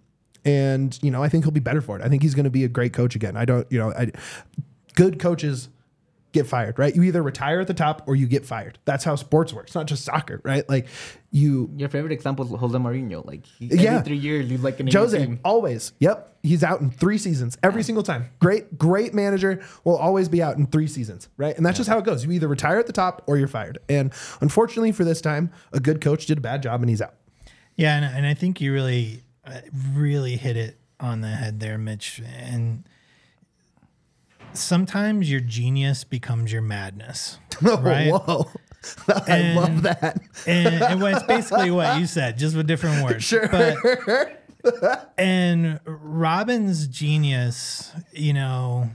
and 0.44 0.98
you 1.02 1.10
know, 1.10 1.22
I 1.22 1.28
think 1.28 1.44
he'll 1.44 1.50
be 1.52 1.60
better 1.60 1.80
for 1.80 1.98
it. 1.98 2.04
I 2.04 2.08
think 2.08 2.22
he's 2.22 2.34
going 2.34 2.44
to 2.44 2.50
be 2.50 2.64
a 2.64 2.68
great 2.68 2.92
coach 2.92 3.14
again. 3.14 3.36
I 3.36 3.44
don't, 3.44 3.66
you 3.70 3.78
know, 3.78 3.92
I, 3.92 4.10
good 4.94 5.18
coaches 5.18 5.68
get 6.32 6.46
fired, 6.46 6.78
right? 6.78 6.94
You 6.94 7.02
either 7.04 7.22
retire 7.22 7.58
at 7.60 7.68
the 7.68 7.74
top 7.74 8.02
or 8.06 8.14
you 8.14 8.26
get 8.26 8.44
fired. 8.44 8.78
That's 8.84 9.02
how 9.02 9.16
sports 9.16 9.54
works, 9.54 9.74
not 9.74 9.86
just 9.86 10.04
soccer, 10.04 10.42
right? 10.44 10.68
Like 10.68 10.86
you, 11.30 11.70
Your 11.74 11.88
favorite 11.88 12.12
example 12.12 12.44
is 12.44 12.50
Jose 12.60 12.76
Mourinho. 12.76 13.24
Like 13.24 13.46
he, 13.46 13.66
Yeah. 13.68 14.02
three 14.02 14.18
years, 14.18 14.48
he's 14.50 14.60
like 14.62 14.78
an 14.78 14.88
Jose, 14.92 15.16
team. 15.18 15.40
always. 15.42 15.92
Yep. 16.00 16.36
He's 16.42 16.62
out 16.62 16.82
in 16.82 16.90
three 16.90 17.16
seasons 17.16 17.56
every 17.62 17.82
single 17.82 18.02
time. 18.02 18.26
Great, 18.40 18.76
great 18.76 19.14
manager 19.14 19.62
will 19.84 19.96
always 19.96 20.28
be 20.28 20.42
out 20.42 20.58
in 20.58 20.66
three 20.66 20.86
seasons, 20.86 21.30
right? 21.38 21.56
And 21.56 21.64
that's 21.64 21.78
just 21.78 21.88
how 21.88 21.96
it 21.98 22.04
goes. 22.04 22.26
You 22.26 22.30
either 22.32 22.46
retire 22.46 22.78
at 22.78 22.86
the 22.86 22.92
top 22.92 23.22
or 23.26 23.38
you're 23.38 23.48
fired. 23.48 23.78
And 23.88 24.12
unfortunately 24.42 24.92
for 24.92 25.04
this 25.04 25.22
time, 25.22 25.50
a 25.72 25.80
good 25.80 26.02
coach 26.02 26.26
did 26.26 26.36
a 26.36 26.40
bad 26.42 26.62
job 26.62 26.82
and 26.82 26.90
he's 26.90 27.00
out. 27.00 27.14
Yeah, 27.76 27.96
and, 27.96 28.04
and 28.04 28.26
I 28.26 28.34
think 28.34 28.60
you 28.60 28.70
really, 28.74 29.22
really 29.94 30.36
hit 30.36 30.56
it 30.56 30.78
on 31.00 31.20
the 31.20 31.28
head 31.28 31.60
there, 31.60 31.78
Mitch. 31.78 32.20
And 32.24 32.84
sometimes 34.52 35.30
your 35.30 35.40
genius 35.40 36.04
becomes 36.04 36.52
your 36.52 36.62
madness, 36.62 37.38
oh, 37.64 37.80
right? 37.80 38.10
Whoa. 38.12 38.46
I 39.08 39.36
And- 39.38 39.56
love 39.56 39.82
that. 39.82 40.20
and, 40.46 40.82
and 40.82 41.00
well, 41.00 41.14
it's 41.16 41.26
basically 41.26 41.70
what 41.72 41.98
you 42.00 42.06
said, 42.06 42.38
just 42.38 42.56
with 42.56 42.66
different 42.66 43.04
words. 43.04 43.24
Sure. 43.24 43.48
But, 43.48 45.14
and 45.16 45.80
Robin's 45.84 46.86
genius, 46.88 47.92
you 48.12 48.32
know, 48.32 48.90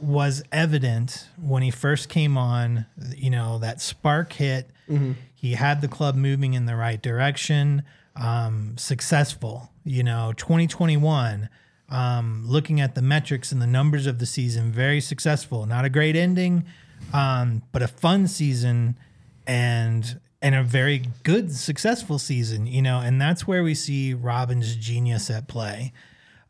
was 0.00 0.42
evident 0.52 1.28
when 1.40 1.62
he 1.62 1.70
first 1.70 2.08
came 2.08 2.36
on. 2.36 2.86
You 3.16 3.30
know, 3.30 3.58
that 3.58 3.80
spark 3.80 4.32
hit. 4.34 4.70
Mm-hmm. 4.88 5.12
He 5.34 5.52
had 5.52 5.80
the 5.80 5.88
club 5.88 6.14
moving 6.14 6.54
in 6.54 6.66
the 6.66 6.76
right 6.76 7.00
direction. 7.00 7.82
Um, 8.20 8.76
successful. 8.78 9.70
You 9.84 10.02
know, 10.02 10.32
2021. 10.36 11.48
Um, 11.88 12.42
looking 12.44 12.80
at 12.80 12.96
the 12.96 13.02
metrics 13.02 13.52
and 13.52 13.62
the 13.62 13.66
numbers 13.66 14.08
of 14.08 14.18
the 14.18 14.26
season, 14.26 14.72
very 14.72 15.00
successful. 15.00 15.66
Not 15.66 15.84
a 15.84 15.88
great 15.88 16.16
ending, 16.16 16.64
um, 17.12 17.62
but 17.70 17.80
a 17.80 17.86
fun 17.86 18.26
season 18.26 18.98
and 19.46 20.18
and 20.42 20.54
a 20.54 20.62
very 20.62 21.02
good 21.22 21.52
successful 21.52 22.18
season 22.18 22.66
you 22.66 22.82
know 22.82 23.00
and 23.00 23.20
that's 23.20 23.46
where 23.46 23.62
we 23.62 23.74
see 23.74 24.12
robin's 24.12 24.76
genius 24.76 25.30
at 25.30 25.48
play 25.48 25.92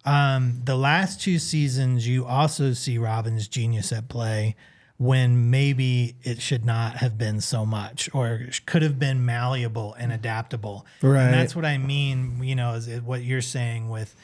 um, 0.04 0.60
the 0.64 0.76
last 0.76 1.20
two 1.20 1.38
seasons 1.38 2.06
you 2.06 2.24
also 2.24 2.72
see 2.72 2.98
robin's 2.98 3.48
genius 3.48 3.92
at 3.92 4.08
play 4.08 4.56
when 4.98 5.50
maybe 5.50 6.16
it 6.22 6.40
should 6.40 6.64
not 6.64 6.96
have 6.96 7.18
been 7.18 7.40
so 7.40 7.66
much 7.66 8.08
or 8.14 8.46
could 8.64 8.80
have 8.82 8.98
been 8.98 9.24
malleable 9.26 9.94
and 9.94 10.10
adaptable 10.12 10.86
Right. 11.02 11.24
and 11.24 11.34
that's 11.34 11.54
what 11.54 11.64
i 11.66 11.76
mean 11.78 12.42
you 12.42 12.54
know 12.54 12.72
is 12.74 12.88
it 12.88 13.02
what 13.02 13.22
you're 13.22 13.42
saying 13.42 13.90
with 13.90 14.14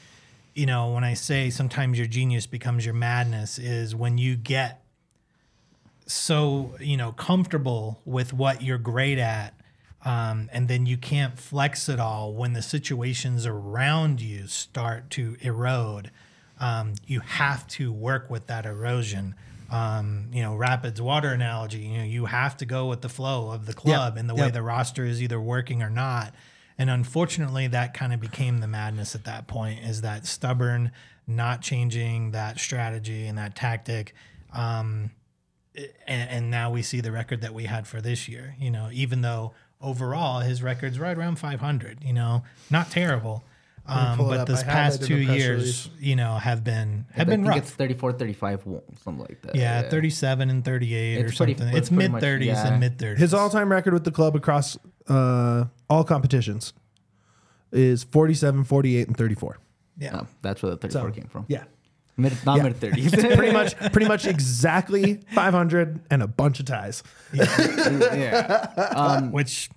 you 0.54 0.64
know 0.64 0.92
when 0.92 1.04
i 1.04 1.12
say 1.14 1.50
sometimes 1.50 1.98
your 1.98 2.06
genius 2.06 2.46
becomes 2.46 2.86
your 2.86 2.94
madness 2.94 3.58
is 3.58 3.94
when 3.94 4.16
you 4.16 4.34
get 4.34 4.82
so 6.06 6.74
you 6.80 6.96
know 6.96 7.12
comfortable 7.12 8.00
with 8.04 8.32
what 8.32 8.62
you're 8.62 8.78
great 8.78 9.18
at 9.18 9.54
um, 10.04 10.50
and 10.52 10.66
then 10.66 10.84
you 10.84 10.96
can't 10.96 11.38
flex 11.38 11.88
it 11.88 12.00
all 12.00 12.32
when 12.34 12.54
the 12.54 12.62
situations 12.62 13.46
around 13.46 14.20
you 14.20 14.46
start 14.46 15.10
to 15.10 15.36
erode 15.40 16.10
um, 16.58 16.94
you 17.06 17.20
have 17.20 17.66
to 17.68 17.92
work 17.92 18.28
with 18.30 18.46
that 18.46 18.66
erosion 18.66 19.34
um, 19.72 20.28
you 20.32 20.42
know 20.42 20.54
rapids 20.54 21.00
water 21.02 21.30
analogy 21.30 21.78
you 21.78 21.98
know 21.98 22.04
you 22.04 22.26
have 22.26 22.56
to 22.56 22.64
go 22.64 22.86
with 22.86 23.00
the 23.00 23.08
flow 23.08 23.50
of 23.50 23.66
the 23.66 23.74
club 23.74 24.16
and 24.16 24.28
the 24.28 24.34
way 24.34 24.50
the 24.50 24.62
roster 24.62 25.04
is 25.04 25.20
either 25.22 25.40
working 25.40 25.82
or 25.82 25.90
not 25.90 26.34
and 26.78 26.90
unfortunately 26.90 27.66
that 27.66 27.94
kind 27.94 28.12
of 28.12 28.20
became 28.20 28.58
the 28.58 28.68
madness 28.68 29.14
at 29.14 29.24
that 29.24 29.46
point 29.46 29.80
is 29.80 30.02
that 30.02 30.26
stubborn 30.26 30.92
not 31.26 31.62
changing 31.62 32.32
that 32.32 32.58
strategy 32.60 33.26
and 33.26 33.38
that 33.38 33.56
tactic 33.56 34.14
um, 34.52 35.10
and, 36.06 36.30
and 36.30 36.50
now 36.50 36.70
we 36.70 36.82
see 36.82 37.00
the 37.00 37.12
record 37.12 37.40
that 37.40 37.54
we 37.54 37.64
had 37.64 37.86
for 37.86 38.00
this 38.00 38.28
year. 38.28 38.54
You 38.58 38.70
know, 38.70 38.90
even 38.92 39.22
though 39.22 39.52
overall, 39.80 40.40
his 40.40 40.62
record's 40.62 40.98
right 40.98 41.16
around 41.16 41.36
500. 41.38 42.04
You 42.04 42.12
know, 42.12 42.42
not 42.70 42.90
terrible. 42.90 43.44
Um, 43.84 44.16
but 44.18 44.40
up. 44.40 44.46
this 44.48 44.60
I 44.60 44.64
past 44.64 45.02
two 45.02 45.16
years, 45.16 45.88
release. 45.88 45.90
you 45.98 46.14
know, 46.16 46.34
have 46.36 46.62
been 46.62 47.04
have 47.12 47.26
I 47.26 47.30
been 47.30 47.40
think 47.42 47.48
rough. 47.48 47.58
it's 47.58 47.70
34, 47.72 48.12
35, 48.12 48.62
something 49.02 49.18
like 49.18 49.42
that. 49.42 49.56
yeah, 49.56 49.88
37 49.90 50.50
and 50.50 50.64
38 50.64 51.16
or 51.22 51.26
It's 51.26 51.36
pretty- 51.36 51.54
something. 51.54 51.68
it's 51.68 51.78
It's 51.78 51.88
pretty 51.88 52.02
mid 52.04 52.12
much- 52.12 52.22
30s 52.22 52.44
yeah. 52.46 52.66
and 52.68 52.80
mid 52.80 52.96
30s. 52.98 53.18
His 53.18 53.34
all-time 53.34 53.70
record 53.72 53.92
with 53.92 54.04
the 54.04 54.12
club 54.12 54.36
across 54.36 54.78
uh, 55.08 55.64
all 55.90 56.04
competitions 56.04 56.72
is 57.72 58.04
47, 58.04 58.62
48, 58.64 59.08
and 59.08 59.16
34. 59.16 59.58
yeah. 59.98 60.20
Oh, 60.22 60.26
that's 60.42 60.62
where 60.62 60.70
the 60.70 60.76
34 60.76 61.08
So, 61.08 61.10
came 61.14 61.26
from. 61.28 61.44
Yeah. 61.48 61.64
Mid, 62.16 62.34
not 62.46 62.58
Yeah. 62.58 62.62
mid 62.64 62.78
30s. 62.78 63.10
pretty 63.36 63.52
much 63.52 63.74
pretty 63.92 64.06
much 64.06 64.26
exactly 64.26 65.20
500 65.34 65.98
and 66.10 66.22
a 66.22 66.28
bunch 66.28 66.60
of 66.60 66.66
ties. 66.66 67.02
yeah. 67.32 68.92
um 68.96 69.32
which 69.32 69.70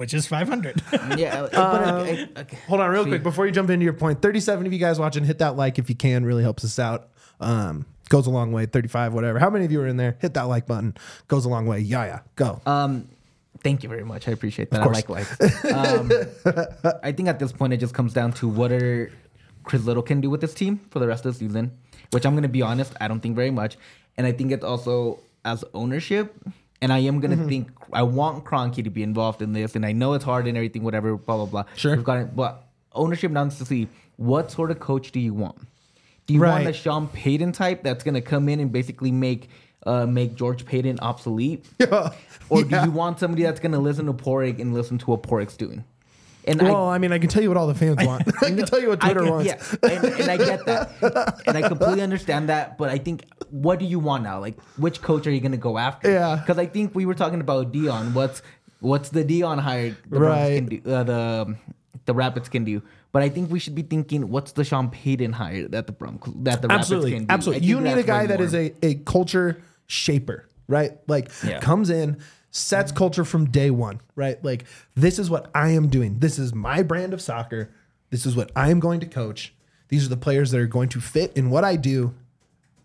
which 0.00 0.14
is 0.14 0.26
500. 0.26 0.80
Yeah. 1.18 1.42
but, 1.42 1.54
uh, 1.54 2.16
okay. 2.38 2.58
Hold 2.68 2.80
on 2.80 2.90
real 2.90 3.04
See. 3.04 3.10
quick 3.10 3.22
before 3.22 3.44
you 3.44 3.52
jump 3.52 3.68
into 3.68 3.84
your 3.84 3.92
37 3.92 4.66
of 4.66 4.72
you 4.72 4.78
guys 4.78 4.98
watching, 4.98 5.24
hit 5.24 5.40
that 5.40 5.56
like 5.56 5.78
if 5.78 5.90
you 5.90 5.94
can, 5.94 6.24
really 6.24 6.42
helps 6.42 6.64
us 6.64 6.78
out. 6.78 7.10
Um, 7.38 7.84
goes 8.08 8.26
a 8.26 8.30
long 8.30 8.50
way. 8.50 8.64
35, 8.64 9.12
whatever. 9.12 9.38
How 9.38 9.50
many 9.50 9.66
of 9.66 9.72
you 9.72 9.78
are 9.82 9.86
in 9.86 9.98
there? 9.98 10.16
Hit 10.20 10.32
that 10.34 10.44
like 10.44 10.66
button. 10.66 10.96
Goes 11.28 11.44
a 11.44 11.50
long 11.50 11.66
way. 11.66 11.80
Yeah, 11.80 12.06
yeah. 12.06 12.20
Go. 12.36 12.62
Um, 12.64 13.08
thank 13.62 13.82
you 13.82 13.90
very 13.90 14.04
much. 14.04 14.26
I 14.26 14.32
appreciate 14.32 14.70
that. 14.70 14.80
I 14.80 14.84
course. 14.84 14.96
like 14.96 15.08
likes. 15.10 15.64
Um, 15.70 16.10
I 17.02 17.12
think 17.12 17.28
at 17.28 17.38
this 17.38 17.52
point 17.52 17.74
it 17.74 17.76
just 17.76 17.92
comes 17.92 18.14
down 18.14 18.32
to 18.34 18.48
what 18.48 18.72
are 18.72 19.12
Chris 19.64 19.84
Little 19.84 20.02
can 20.02 20.22
do 20.22 20.30
with 20.30 20.40
this 20.40 20.54
team 20.54 20.80
for 20.90 20.98
the 20.98 21.08
rest 21.08 21.26
of 21.26 21.34
the 21.34 21.38
season. 21.38 21.72
Which 22.12 22.24
I'm 22.24 22.34
gonna 22.34 22.48
be 22.48 22.62
honest, 22.62 22.94
I 23.02 23.06
don't 23.08 23.20
think 23.20 23.36
very 23.36 23.50
much. 23.50 23.76
And 24.16 24.26
I 24.26 24.32
think 24.32 24.50
it's 24.50 24.64
also 24.64 25.20
as 25.44 25.62
ownership. 25.74 26.34
And 26.82 26.92
I 26.92 26.98
am 27.00 27.20
gonna 27.20 27.36
Mm-hmm. 27.36 27.48
think 27.48 27.70
I 27.92 28.02
want 28.02 28.44
Kroenke 28.44 28.82
to 28.84 28.90
be 28.90 29.02
involved 29.02 29.42
in 29.42 29.52
this, 29.52 29.76
and 29.76 29.84
I 29.84 29.92
know 29.92 30.14
it's 30.14 30.24
hard 30.24 30.46
and 30.46 30.56
everything, 30.56 30.82
whatever, 30.82 31.16
blah 31.16 31.36
blah 31.36 31.46
blah. 31.46 31.64
Sure. 31.76 31.94
We've 31.96 32.04
got 32.04 32.18
it, 32.18 32.34
but 32.34 32.64
ownership 32.94 33.30
now 33.30 33.44
needs 33.44 33.58
to 33.58 33.66
see 33.66 33.88
what 34.16 34.50
sort 34.50 34.70
of 34.70 34.80
coach 34.80 35.12
do 35.12 35.20
you 35.20 35.34
want. 35.34 35.58
Do 36.26 36.34
you 36.34 36.40
want 36.40 36.64
Right. 36.64 36.68
a 36.68 36.72
Sean 36.72 37.08
Payton 37.08 37.52
type 37.52 37.82
that's 37.82 38.02
gonna 38.04 38.22
come 38.22 38.48
in 38.48 38.60
and 38.60 38.72
basically 38.72 39.12
make 39.12 39.50
uh, 39.86 40.06
make 40.06 40.34
George 40.36 40.64
Paton 40.64 40.98
obsolete? 41.00 41.66
yeah. 41.78 42.12
Or 42.48 42.62
do 42.64 42.68
Yeah. 42.70 42.84
you 42.86 42.90
want 42.90 43.18
somebody 43.18 43.42
that's 43.44 43.60
going 43.60 43.72
to 43.72 43.78
listen 43.78 44.04
to 44.06 44.12
Padraig 44.12 44.60
and 44.60 44.74
listen 44.74 44.98
to 44.98 45.06
what 45.06 45.22
Padraig's 45.22 45.56
doing? 45.56 45.84
And 46.46 46.60
well, 46.60 46.88
I, 46.88 46.98
mean, 46.98 47.12
I 47.12 47.18
can 47.18 47.28
tell 47.30 47.42
you 47.42 47.48
what 47.48 47.56
all 47.56 47.66
the 47.66 47.74
fans 47.74 47.96
want. 48.04 48.22
I 48.42 48.46
can 48.50 48.64
tell 48.66 48.78
you 48.80 48.88
what 48.88 49.02
I, 49.02 49.08
I 49.08 49.12
Twitter 49.12 49.26
can- 49.26 49.30
wants. 49.34 49.46
yeah, 49.82 49.90
and, 49.90 50.04
and 50.20 50.30
I 50.30 50.36
get 50.36 50.66
that, 50.66 51.42
and 51.46 51.56
I 51.56 51.62
completely 51.68 52.02
understand 52.02 52.48
that. 52.50 52.76
But 52.76 52.90
I 52.90 52.98
think, 52.98 53.24
what 53.50 53.78
do 53.78 53.84
you 53.84 53.98
want 53.98 54.22
now? 54.24 54.40
Like, 54.40 54.60
which 54.76 55.00
coach 55.02 55.26
are 55.26 55.30
you 55.30 55.40
going 55.40 55.52
to 55.52 55.58
go 55.58 55.78
after? 55.78 56.10
Yeah. 56.10 56.36
because 56.36 56.58
I 56.58 56.66
think 56.66 56.94
we 56.94 57.06
were 57.06 57.14
talking 57.14 57.40
about 57.40 57.72
Dion. 57.72 58.14
What's 58.14 58.42
what's 58.80 59.10
the 59.10 59.24
Dion 59.24 59.58
hire 59.58 59.96
the 60.08 60.20
Right. 60.20 60.54
Can 60.56 60.66
do, 60.66 60.90
uh, 60.92 61.02
the 61.04 61.56
the 62.06 62.14
Rapids 62.14 62.48
can 62.48 62.64
do? 62.64 62.82
But 63.12 63.22
I 63.22 63.28
think 63.28 63.50
we 63.50 63.58
should 63.58 63.74
be 63.74 63.82
thinking, 63.82 64.30
what's 64.30 64.52
the 64.52 64.62
Sean 64.64 64.88
Payton 64.88 65.32
hire 65.32 65.66
that 65.68 65.86
the 65.86 65.92
Broncos 65.92 66.32
that 66.44 66.62
the 66.62 66.70
absolutely, 66.70 67.12
Rapids 67.12 67.20
can 67.20 67.26
do? 67.26 67.32
I 67.32 67.34
absolutely. 67.34 67.66
You 67.66 67.80
need 67.80 67.98
a 67.98 68.02
guy 68.04 68.20
way 68.22 68.26
that 68.28 68.38
more. 68.38 68.46
is 68.46 68.54
a, 68.54 68.72
a 68.82 68.94
culture 68.94 69.60
shaper, 69.86 70.46
right? 70.68 70.92
Like 71.08 71.30
Yeah. 71.44 71.58
comes 71.60 71.90
in, 71.90 72.18
sets 72.52 72.92
culture 72.92 73.24
from 73.24 73.46
day 73.50 73.70
one, 73.70 74.00
right? 74.14 74.42
Like 74.44 74.64
this 74.94 75.18
is 75.18 75.28
what 75.28 75.50
I 75.54 75.70
am 75.70 75.88
doing. 75.88 76.20
This 76.20 76.38
is 76.38 76.54
my 76.54 76.82
brand 76.82 77.12
of 77.12 77.20
soccer. 77.20 77.70
This 78.10 78.26
is 78.26 78.36
what 78.36 78.50
I 78.56 78.70
am 78.70 78.80
going 78.80 79.00
to 79.00 79.06
coach. 79.06 79.52
These 79.88 80.06
are 80.06 80.08
the 80.08 80.16
players 80.16 80.52
that 80.52 80.60
are 80.60 80.66
going 80.68 80.88
to 80.90 81.00
fit 81.00 81.32
in 81.36 81.50
what 81.50 81.64
I 81.64 81.74
do. 81.76 82.14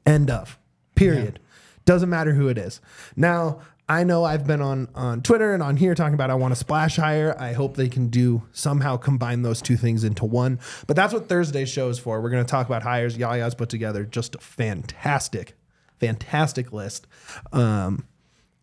End 0.05 0.29
of. 0.29 0.57
Period. 0.95 1.39
Doesn't 1.85 2.09
matter 2.09 2.33
who 2.33 2.47
it 2.47 2.57
is. 2.57 2.81
Now, 3.15 3.61
I 3.87 4.03
know 4.03 4.23
I've 4.23 4.47
been 4.47 4.61
on 4.61 4.87
on 4.95 5.21
Twitter 5.21 5.53
and 5.53 5.61
on 5.61 5.77
here 5.77 5.93
talking 5.93 6.15
about 6.15 6.31
I 6.31 6.35
want 6.35 6.51
to 6.51 6.55
splash 6.55 6.95
hire. 6.95 7.35
I 7.39 7.53
hope 7.53 7.75
they 7.77 7.87
can 7.87 8.07
do 8.07 8.41
somehow 8.51 8.97
combine 8.97 9.43
those 9.43 9.61
two 9.61 9.77
things 9.77 10.03
into 10.03 10.25
one. 10.25 10.59
But 10.87 10.95
that's 10.95 11.13
what 11.13 11.29
Thursday's 11.29 11.69
show 11.69 11.89
is 11.89 11.99
for. 11.99 12.19
We're 12.21 12.31
going 12.31 12.43
to 12.43 12.49
talk 12.49 12.65
about 12.65 12.81
hires. 12.81 13.15
Yaya's 13.17 13.53
put 13.53 13.69
together 13.69 14.03
just 14.03 14.33
a 14.33 14.39
fantastic, 14.39 15.55
fantastic 15.99 16.73
list. 16.73 17.05
Um, 17.53 18.07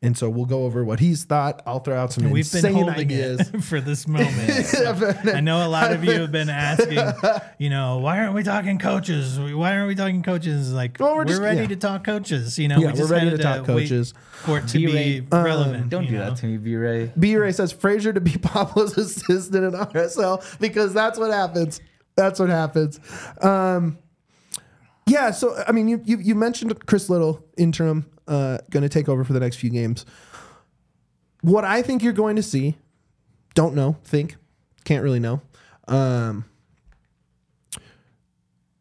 and 0.02 0.18
so 0.18 0.28
we'll 0.28 0.46
go 0.46 0.64
over 0.64 0.84
what 0.84 0.98
he's 1.00 1.24
thought. 1.24 1.62
I'll 1.64 1.78
throw 1.78 1.96
out 1.96 2.12
some 2.12 2.24
We've 2.24 2.50
been 2.50 2.58
insane 2.58 2.72
holding 2.74 2.94
ideas. 2.94 3.40
it 3.54 3.60
for 3.64 3.80
this 3.80 4.06
moment. 4.08 4.66
So 4.66 5.14
I 5.32 5.40
know 5.40 5.66
a 5.66 5.68
lot 5.68 5.92
of 5.92 6.02
you 6.04 6.20
have 6.20 6.32
been 6.32 6.48
asking, 6.50 6.98
you 7.58 7.70
know, 7.70 7.98
why 7.98 8.18
aren't 8.18 8.34
we 8.34 8.42
talking 8.42 8.78
coaches? 8.78 9.38
Why 9.38 9.76
aren't 9.76 9.88
we 9.88 9.94
talking 9.94 10.22
coaches? 10.22 10.72
Like, 10.72 10.96
Well, 10.98 11.12
we're 11.12 11.18
we're, 11.18 11.24
just- 11.26 11.40
ready 11.40 11.60
yeah. 11.62 11.66
to 11.68 11.76
talk 11.76 12.04
coaches. 12.04 12.58
You 12.58 12.68
know, 12.68 12.78
Yeah, 12.78 12.92
we 12.92 13.00
we're 13.00 13.06
ready 13.06 13.28
had 13.30 13.36
to 13.36 13.42
talk 13.42 13.64
coaches. 13.66 14.12
for 14.32 14.58
it 14.58 14.68
to 14.68 14.78
B-Ray, 14.78 15.20
be 15.20 15.26
relevant. 15.30 15.88
Don't 15.90 16.06
do 16.06 16.12
know? 16.12 16.30
that 16.30 16.36
to 16.38 16.46
me, 16.46 16.56
B 16.56 16.74
Ray. 16.76 17.12
B 17.18 17.36
Ray 17.36 17.52
says 17.52 17.72
Frazier 17.72 18.12
to 18.12 18.20
be 18.20 18.32
Pablo's 18.32 18.98
assistant 18.98 19.74
at 19.74 19.92
RSL 19.92 20.58
because 20.58 20.92
that's 20.92 21.18
what 21.18 21.30
happens. 21.30 21.80
That's 22.16 22.38
what 22.40 22.48
happens. 22.50 22.98
Um, 23.40 23.98
yeah. 25.12 25.30
So 25.30 25.62
I 25.68 25.72
mean, 25.72 25.88
you 25.88 26.00
you, 26.04 26.16
you 26.18 26.34
mentioned 26.34 26.86
Chris 26.86 27.10
Little 27.10 27.44
interim 27.56 28.10
uh, 28.26 28.58
going 28.70 28.82
to 28.82 28.88
take 28.88 29.08
over 29.08 29.24
for 29.24 29.32
the 29.32 29.40
next 29.40 29.56
few 29.56 29.70
games. 29.70 30.06
What 31.42 31.64
I 31.64 31.82
think 31.82 32.02
you're 32.02 32.12
going 32.12 32.36
to 32.36 32.42
see, 32.42 32.78
don't 33.54 33.74
know, 33.74 33.96
think, 34.04 34.36
can't 34.84 35.02
really 35.02 35.20
know, 35.20 35.42
um, 35.88 36.44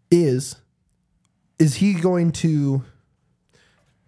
is 0.10 0.56
is 1.60 1.76
he 1.76 1.94
going 1.94 2.32
to 2.32 2.84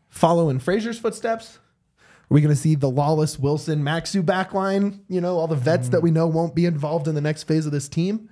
follow 0.09 0.49
in 0.49 0.59
Frazier's 0.59 0.99
footsteps? 0.99 1.59
Are 1.99 2.33
we 2.33 2.41
going 2.41 2.55
to 2.55 2.59
see 2.59 2.75
the 2.75 2.89
Lalas 2.89 3.37
Wilson 3.37 3.83
Maxsø 3.83 4.23
backline? 4.23 5.01
You 5.07 5.21
know, 5.21 5.37
all 5.37 5.47
the 5.47 5.55
vets 5.55 5.89
that 5.89 6.01
we 6.01 6.09
know 6.09 6.25
won't 6.25 6.55
be 6.55 6.65
involved 6.65 7.07
in 7.07 7.15
the 7.15 7.21
next 7.21 7.43
phase 7.43 7.65
of 7.65 7.71
this 7.71 7.89
team? 7.89 8.29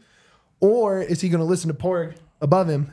Or 0.60 1.02
is 1.02 1.22
he 1.22 1.30
going 1.30 1.40
to 1.40 1.46
listen 1.46 1.68
to 1.68 1.74
Porg 1.74 2.16
above 2.40 2.70
him? 2.70 2.92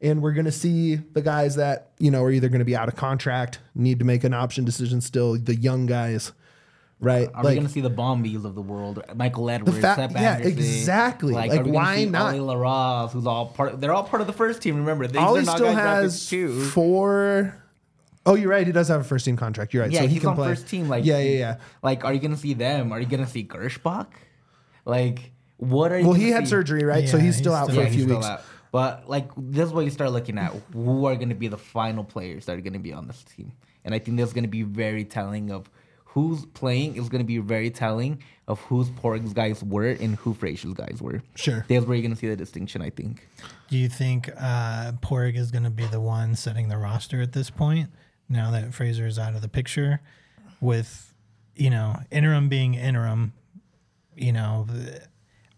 And 0.00 0.22
we're 0.22 0.32
going 0.32 0.44
to 0.44 0.52
see 0.52 0.94
the 0.96 1.22
guys 1.22 1.56
that, 1.56 1.90
you 1.98 2.10
know, 2.12 2.22
are 2.22 2.30
either 2.30 2.48
going 2.48 2.60
to 2.60 2.64
be 2.64 2.76
out 2.76 2.86
of 2.88 2.94
contract, 2.94 3.58
need 3.74 3.98
to 3.98 4.04
make 4.04 4.22
an 4.22 4.32
option 4.32 4.64
decision 4.64 5.00
still, 5.00 5.36
the 5.36 5.56
young 5.56 5.86
guys, 5.86 6.30
right? 7.00 7.28
Are 7.34 7.44
we 7.44 7.54
gonna 7.56 7.68
see 7.68 7.80
the 7.80 7.90
Bombies 7.90 8.44
of 8.44 8.54
the 8.54 8.62
world? 8.62 9.02
Michael 9.16 9.50
Edwards, 9.50 9.78
fa- 9.78 9.94
Sepp 9.96 10.12
yeah, 10.12 10.34
Anderson. 10.36 10.52
exactly. 10.58 11.32
Like, 11.34 11.52
are 11.52 11.64
we 11.64 11.70
why 11.72 11.96
see 11.96 12.06
not? 12.06 12.34
Ollie 12.34 12.38
Larraz, 12.56 13.10
who's 13.10 13.26
all 13.26 13.46
part. 13.46 13.80
They're 13.80 13.92
all 13.92 14.04
part 14.04 14.20
of 14.20 14.26
the 14.28 14.32
first 14.32 14.62
team. 14.62 14.76
Remember, 14.76 15.06
these 15.08 15.16
Ollie 15.20 15.40
are 15.40 15.44
not 15.44 15.56
still 15.56 15.66
guys 15.72 15.74
drafted 15.76 16.02
has 16.02 16.28
too. 16.28 16.64
four 16.66 17.56
oh 18.26 18.34
you're 18.34 18.50
right. 18.50 18.66
He 18.66 18.72
does 18.72 18.88
have 18.88 19.00
a 19.00 19.04
first 19.04 19.24
team 19.24 19.36
contract. 19.36 19.72
You're 19.74 19.82
right. 19.84 19.90
Yeah, 19.92 20.00
so 20.02 20.06
he 20.06 20.12
he's 20.14 20.20
can 20.20 20.30
on 20.30 20.36
play. 20.36 20.48
first 20.48 20.68
team. 20.68 20.88
Like, 20.88 21.04
yeah, 21.04 21.18
yeah, 21.18 21.38
yeah. 21.38 21.56
Like, 21.82 22.04
are 22.04 22.12
you 22.12 22.20
gonna 22.20 22.36
see 22.36 22.54
them? 22.54 22.92
Are 22.92 23.00
you 23.00 23.06
gonna 23.06 23.26
see 23.26 23.42
Gershbach? 23.44 24.06
Like, 24.84 25.32
what 25.56 25.90
are 25.92 25.98
you? 25.98 26.04
Well, 26.04 26.14
gonna 26.14 26.24
he 26.24 26.30
had 26.30 26.44
see? 26.46 26.50
surgery, 26.50 26.84
right? 26.84 27.08
so 27.08 27.16
Yeah, 27.16 27.24
he's 27.24 27.34
he's 27.34 27.42
still 27.42 27.54
out 27.54 27.64
still- 27.64 27.76
for 27.76 27.80
Yeah, 27.82 27.86
a 27.86 27.90
he's 27.90 27.94
few 27.96 28.04
still 28.04 28.16
weeks. 28.16 28.26
out. 28.28 28.42
But 28.72 29.08
like, 29.08 29.30
this 29.36 29.66
is 29.66 29.72
what 29.72 29.84
you 29.84 29.90
start 29.90 30.12
looking 30.12 30.38
at. 30.38 30.52
Who 30.72 31.06
are 31.06 31.16
gonna 31.16 31.34
be 31.34 31.48
the 31.48 31.58
final 31.58 32.04
players 32.04 32.46
that 32.46 32.56
are 32.56 32.60
gonna 32.60 32.78
be 32.78 32.92
on 32.92 33.06
this 33.06 33.22
team? 33.24 33.52
And 33.84 33.94
I 33.94 33.98
think 33.98 34.18
that's 34.18 34.32
gonna 34.32 34.48
be 34.48 34.62
very 34.62 35.04
telling 35.04 35.50
of 35.50 35.70
who's 36.04 36.44
playing. 36.46 36.96
Is 36.96 37.08
gonna 37.08 37.24
be 37.24 37.38
very 37.38 37.70
telling 37.70 38.22
of 38.46 38.60
whose 38.60 38.90
Porg's 38.90 39.32
guys 39.32 39.62
were 39.62 39.90
and 39.90 40.16
who 40.16 40.34
Frazier's 40.34 40.74
guys 40.74 40.98
were. 41.00 41.22
Sure. 41.34 41.64
That's 41.68 41.86
where 41.86 41.96
you're 41.96 42.02
gonna 42.02 42.16
see 42.16 42.28
the 42.28 42.36
distinction. 42.36 42.82
I 42.82 42.90
think. 42.90 43.26
Do 43.68 43.76
you 43.76 43.88
think 43.88 44.30
uh, 44.38 44.92
Padraig 45.02 45.36
is 45.36 45.50
going 45.50 45.64
to 45.64 45.70
be 45.70 45.84
the 45.84 46.00
one 46.00 46.34
setting 46.36 46.68
the 46.68 46.78
roster 46.78 47.20
at 47.20 47.32
this 47.32 47.50
point? 47.50 47.90
Now 48.28 48.50
that 48.50 48.72
Fraser 48.72 49.06
is 49.06 49.18
out 49.18 49.34
of 49.34 49.42
the 49.42 49.48
picture, 49.48 50.00
with 50.60 51.14
you 51.54 51.70
know 51.70 51.96
interim 52.10 52.48
being 52.48 52.74
interim, 52.74 53.34
you 54.16 54.32
know, 54.32 54.66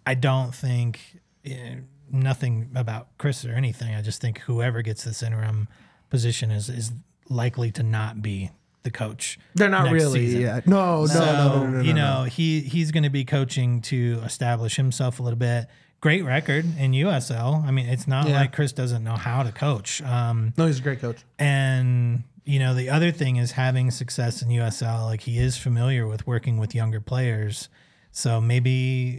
I 0.07 0.14
don't 0.14 0.55
think 0.55 1.21
eh, 1.45 1.76
nothing 2.12 2.71
about 2.75 3.09
Chris 3.19 3.45
or 3.45 3.52
anything. 3.52 3.95
I 3.95 4.02
just 4.02 4.21
think 4.21 4.40
whoever 4.40 4.83
gets 4.83 5.05
this 5.05 5.23
interim 5.23 5.69
position 6.11 6.50
is 6.50 6.69
is 6.69 6.93
likely 7.29 7.71
to 7.73 7.83
not 7.83 8.21
be 8.23 8.50
the 8.83 8.90
coach. 8.90 9.38
They're 9.55 9.69
not 9.69 9.90
really. 9.93 10.26
season. 10.26 10.40
Yeah. 10.40 10.61
No, 10.67 11.00
no, 11.02 11.07
So, 11.07 11.21
no, 11.21 11.33
no, 11.33 11.64
no, 11.64 11.71
no, 11.71 11.81
you 11.83 11.93
no. 11.93 12.21
know, 12.21 12.25
he 12.25 12.61
he's 12.61 12.90
going 12.93 13.02
to 13.05 13.11
be 13.11 13.25
coaching 13.25 13.81
to 13.83 14.21
establish 14.25 14.76
himself 14.76 15.21
a 15.21 15.23
little 15.23 15.38
bit. 15.38 15.67
Great 16.00 16.25
record 16.25 16.64
in 16.79 16.93
USL. 16.93 17.62
I 17.64 17.71
mean, 17.71 17.87
it's 17.87 18.09
not 18.09 18.26
Yeah. 18.26 18.40
like 18.40 18.52
Chris 18.55 18.73
doesn't 18.73 19.05
know 19.05 19.17
how 19.17 19.43
to 19.43 19.52
coach. 19.52 20.00
Um, 20.02 20.55
No, 20.57 20.67
he's 20.67 20.79
a 20.79 20.83
great 20.83 21.00
coach. 21.00 21.19
and 21.38 22.25
you 22.47 22.59
know, 22.59 22.75
the 22.75 22.88
other 22.88 23.12
thing 23.12 23.37
is 23.37 23.52
having 23.52 23.90
success 23.90 24.40
in 24.43 24.49
USL. 24.49 25.05
Like 25.05 25.21
he 25.21 25.38
is 25.38 25.57
familiar 25.59 26.07
with 26.07 26.26
working 26.26 26.57
with 26.59 26.75
younger 26.75 27.00
players. 27.00 27.69
So 28.12 28.40
maybe 28.40 28.71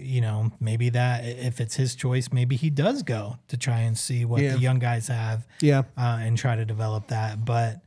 you 0.03 0.21
know, 0.21 0.51
maybe 0.59 0.89
that 0.89 1.23
if 1.25 1.61
it's 1.61 1.75
his 1.75 1.95
choice, 1.95 2.29
maybe 2.31 2.55
he 2.55 2.69
does 2.69 3.03
go 3.03 3.37
to 3.47 3.57
try 3.57 3.79
and 3.79 3.97
see 3.97 4.25
what 4.25 4.41
Yeah. 4.41 4.53
the 4.53 4.59
young 4.59 4.79
guys 4.79 5.07
have 5.07 5.47
Yeah. 5.61 5.83
uh, 5.97 6.19
and 6.21 6.37
try 6.37 6.55
to 6.55 6.65
develop 6.65 7.07
that. 7.07 7.45
But 7.45 7.79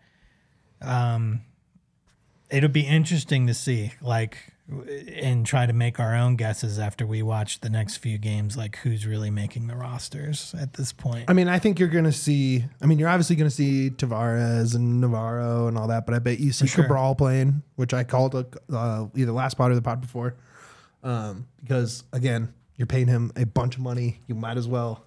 um, 0.81 1.43
it'll 2.51 2.71
be 2.71 2.83
interesting 2.87 3.47
to 3.47 3.55
see, 3.55 3.93
like, 4.01 4.39
and 5.21 5.45
try 5.45 5.67
to 5.67 5.73
make 5.75 6.01
our 6.01 6.15
own 6.15 6.37
guesses 6.37 6.79
after 6.79 7.07
we 7.07 7.23
watch 7.23 7.61
the 7.61 7.69
next 7.69 7.99
few 7.99 8.17
games, 8.17 8.57
like 8.57 8.77
who's 8.77 9.07
really 9.07 9.31
making 9.31 9.67
the 9.67 9.77
rosters 9.77 10.55
at 10.59 10.73
this 10.75 10.91
point. 10.91 11.27
I 11.29 11.35
mean, 11.35 11.49
I 11.49 11.59
think 11.59 11.79
you're 11.79 11.89
going 11.91 12.05
to 12.05 12.13
see. 12.13 12.65
I 12.81 12.87
mean, 12.87 12.99
you're 12.99 13.11
obviously 13.11 13.37
going 13.37 13.49
to 13.51 13.55
see 13.55 13.91
Tavares 13.91 14.75
and 14.75 15.03
Navarro 15.03 15.69
and 15.69 15.77
all 15.77 15.89
that, 15.89 16.07
but 16.07 16.15
I 16.15 16.19
bet 16.19 16.41
you 16.41 16.51
see 16.53 16.67
sure. 16.67 16.85
Cabral 16.85 17.15
playing, 17.15 17.63
which 17.77 17.93
I 17.93 18.05
called 18.05 18.35
a, 18.35 18.47
uh, 18.75 19.07
either 19.15 19.33
last 19.33 19.59
pod 19.59 19.71
or 19.71 19.75
the 19.75 19.83
pod 19.83 20.01
before. 20.01 20.35
Um, 21.05 21.47
because 21.63 22.03
again, 22.13 22.53
you're 22.77 22.87
paying 22.87 23.07
him 23.07 23.31
a 23.37 23.45
bunch 23.47 23.77
of 23.77 23.83
money. 23.83 24.19
You 24.27 24.35
might 24.35 24.57
as 24.57 24.67
well 24.67 25.05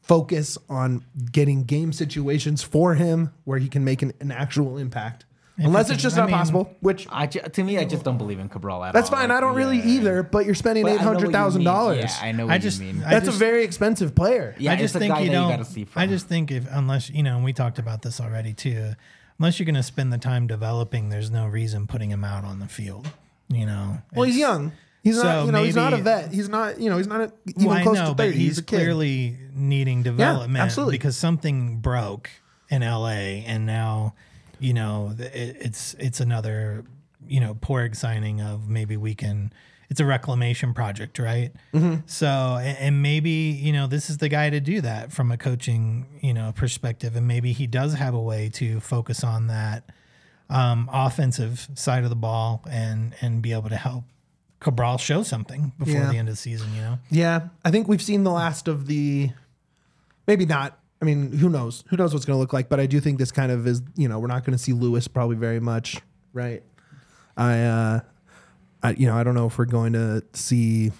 focus 0.00 0.56
on 0.68 1.04
getting 1.32 1.64
game 1.64 1.92
situations 1.92 2.62
for 2.62 2.94
him 2.94 3.32
where 3.44 3.58
he 3.58 3.68
can 3.68 3.84
make 3.84 4.00
an, 4.02 4.12
an 4.20 4.32
actual 4.32 4.78
impact. 4.78 5.24
Unless 5.60 5.90
it's 5.90 6.00
just 6.00 6.16
I 6.16 6.20
not 6.20 6.26
mean- 6.28 6.36
possible, 6.36 6.76
which 6.80 7.08
I 7.10 7.26
ju- 7.26 7.40
to 7.40 7.64
me, 7.64 7.78
I 7.78 7.84
just 7.84 8.04
don't 8.04 8.16
believe 8.16 8.38
in 8.38 8.48
Cabral 8.48 8.84
at 8.84 8.86
all. 8.86 8.92
that's 8.92 9.10
all. 9.10 9.16
fine. 9.18 9.32
I 9.32 9.40
don't 9.40 9.56
really 9.56 9.78
Yeah. 9.78 9.86
either. 9.86 10.22
But 10.22 10.46
you're 10.46 10.54
spending 10.54 10.84
But 10.84 10.90
I 10.90 10.94
eight 10.94 11.00
know 11.00 11.06
what 11.08 11.12
you 11.14 11.18
hundred 11.26 11.32
thousand 11.32 11.58
mean. 11.60 11.64
dollars. 11.66 11.98
Yeah, 11.98 12.28
I 12.28 12.30
know 12.32 12.46
what 12.46 12.52
I 12.52 12.54
you 12.56 12.60
just- 12.62 12.80
mean. 12.80 13.02
I 13.04 13.10
That's 13.10 13.24
just- 13.24 13.36
a 13.36 13.38
very 13.40 13.64
expensive 13.64 14.14
player. 14.14 14.54
yeah, 14.56 14.70
I 14.70 14.74
it's 14.74 14.82
just 14.82 14.94
a 14.94 14.98
think 15.00 15.12
guy 15.14 15.20
you 15.22 15.30
that 15.30 15.34
don't. 15.34 15.50
gotta 15.50 15.64
see 15.64 15.84
from. 15.84 16.00
I 16.00 16.06
just 16.06 16.28
think 16.28 16.52
if 16.52 16.64
unless 16.70 17.10
you 17.10 17.24
know, 17.24 17.34
and 17.34 17.44
we 17.44 17.52
talked 17.52 17.80
about 17.80 18.02
this 18.02 18.20
already 18.20 18.52
too. 18.54 18.92
Unless 19.40 19.58
you're 19.58 19.66
going 19.66 19.74
to 19.76 19.82
spend 19.84 20.12
the 20.12 20.18
time 20.18 20.46
developing, 20.48 21.10
there's 21.10 21.30
no 21.30 21.46
reason 21.46 21.86
putting 21.88 22.10
him 22.10 22.24
out 22.24 22.44
on 22.44 22.58
the 22.60 22.66
field. 22.68 23.08
You 23.48 23.66
know. 23.66 23.98
Well, 24.14 24.24
he's 24.26 24.36
It's- 24.36 24.48
young. 24.48 24.72
He's 25.02 25.16
So 25.16 25.22
not. 25.22 25.46
You 25.46 25.52
know, 25.52 25.64
he's 25.64 25.76
not 25.76 25.92
a 25.92 25.98
vet. 25.98 26.32
He's 26.32 26.48
not. 26.48 26.80
You 26.80 26.90
know, 26.90 26.96
he's 26.96 27.06
not 27.06 27.20
a, 27.20 27.32
even 27.46 27.64
Well, 27.66 27.82
close 27.82 27.96
know, 27.98 28.10
to 28.10 28.14
thirty. 28.14 28.36
He's, 28.36 28.56
he's 28.56 28.60
clearly 28.60 29.36
needing 29.54 30.02
development. 30.02 30.58
absolutely. 30.62 30.98
Because 30.98 31.16
something 31.16 31.78
broke 31.78 32.30
in 32.70 32.82
LA, 32.82 33.42
and 33.46 33.64
now, 33.64 34.14
you 34.58 34.74
know, 34.74 35.14
it, 35.18 35.56
it's 35.60 35.94
it's 35.98 36.20
another, 36.20 36.84
you 37.26 37.40
know, 37.40 37.54
Porg 37.54 37.96
signing 37.96 38.40
of 38.40 38.68
maybe 38.68 38.96
we 38.96 39.14
can. 39.14 39.52
It's 39.90 40.00
a 40.00 40.04
reclamation 40.04 40.74
project, 40.74 41.18
right? 41.18 41.50
Mm-hmm. 41.72 42.00
So, 42.04 42.26
and, 42.60 42.76
and 42.78 43.02
maybe 43.02 43.30
you 43.30 43.72
know 43.72 43.86
this 43.86 44.10
is 44.10 44.18
the 44.18 44.28
guy 44.28 44.50
to 44.50 44.60
do 44.60 44.82
that 44.82 45.12
from 45.12 45.32
a 45.32 45.38
coaching, 45.38 46.04
you 46.20 46.34
know, 46.34 46.52
perspective, 46.54 47.16
and 47.16 47.26
maybe 47.26 47.52
he 47.52 47.66
does 47.66 47.94
have 47.94 48.12
a 48.12 48.20
way 48.20 48.50
to 48.54 48.80
focus 48.80 49.24
on 49.24 49.46
that 49.46 49.84
um, 50.50 50.90
offensive 50.92 51.68
side 51.74 52.04
of 52.04 52.10
the 52.10 52.16
ball 52.16 52.62
and 52.70 53.14
and 53.22 53.40
be 53.40 53.52
able 53.52 53.70
to 53.70 53.76
help 53.76 54.04
Cabral 54.60 54.98
show 54.98 55.22
something 55.22 55.72
before 55.78 55.94
Yeah. 55.94 56.10
the 56.10 56.16
end 56.18 56.28
of 56.28 56.34
the 56.34 56.40
season. 56.40 56.74
You 56.74 56.80
know. 56.82 56.98
Yeah, 57.10 57.48
I 57.64 57.70
think 57.70 57.86
we've 57.88 58.02
seen 58.02 58.24
the 58.24 58.30
last 58.32 58.66
of 58.68 58.86
the. 58.86 59.30
Maybe 60.26 60.46
not. 60.46 60.78
I 61.00 61.04
mean, 61.04 61.30
who 61.32 61.48
knows? 61.48 61.84
Who 61.90 61.96
knows 61.96 62.12
what's 62.12 62.26
going 62.26 62.34
to 62.36 62.40
look 62.40 62.52
like? 62.52 62.68
But 62.68 62.80
I 62.80 62.86
do 62.86 62.98
think 63.00 63.18
this 63.18 63.30
kind 63.30 63.52
of 63.52 63.66
is. 63.66 63.82
You 63.96 64.08
know, 64.08 64.18
we're 64.18 64.26
not 64.26 64.44
going 64.44 64.56
to 64.56 64.62
see 64.62 64.72
Lewis 64.72 65.06
probably 65.06 65.36
very 65.36 65.60
much, 65.60 65.98
right? 66.32 66.62
I, 67.36 67.60
uh, 67.62 68.00
I, 68.82 68.90
you 68.90 69.06
know, 69.06 69.14
I 69.16 69.22
don't 69.22 69.34
know 69.36 69.46
if 69.46 69.58
we're 69.58 69.64
going 69.64 69.92
to 69.92 70.24
see 70.32 70.90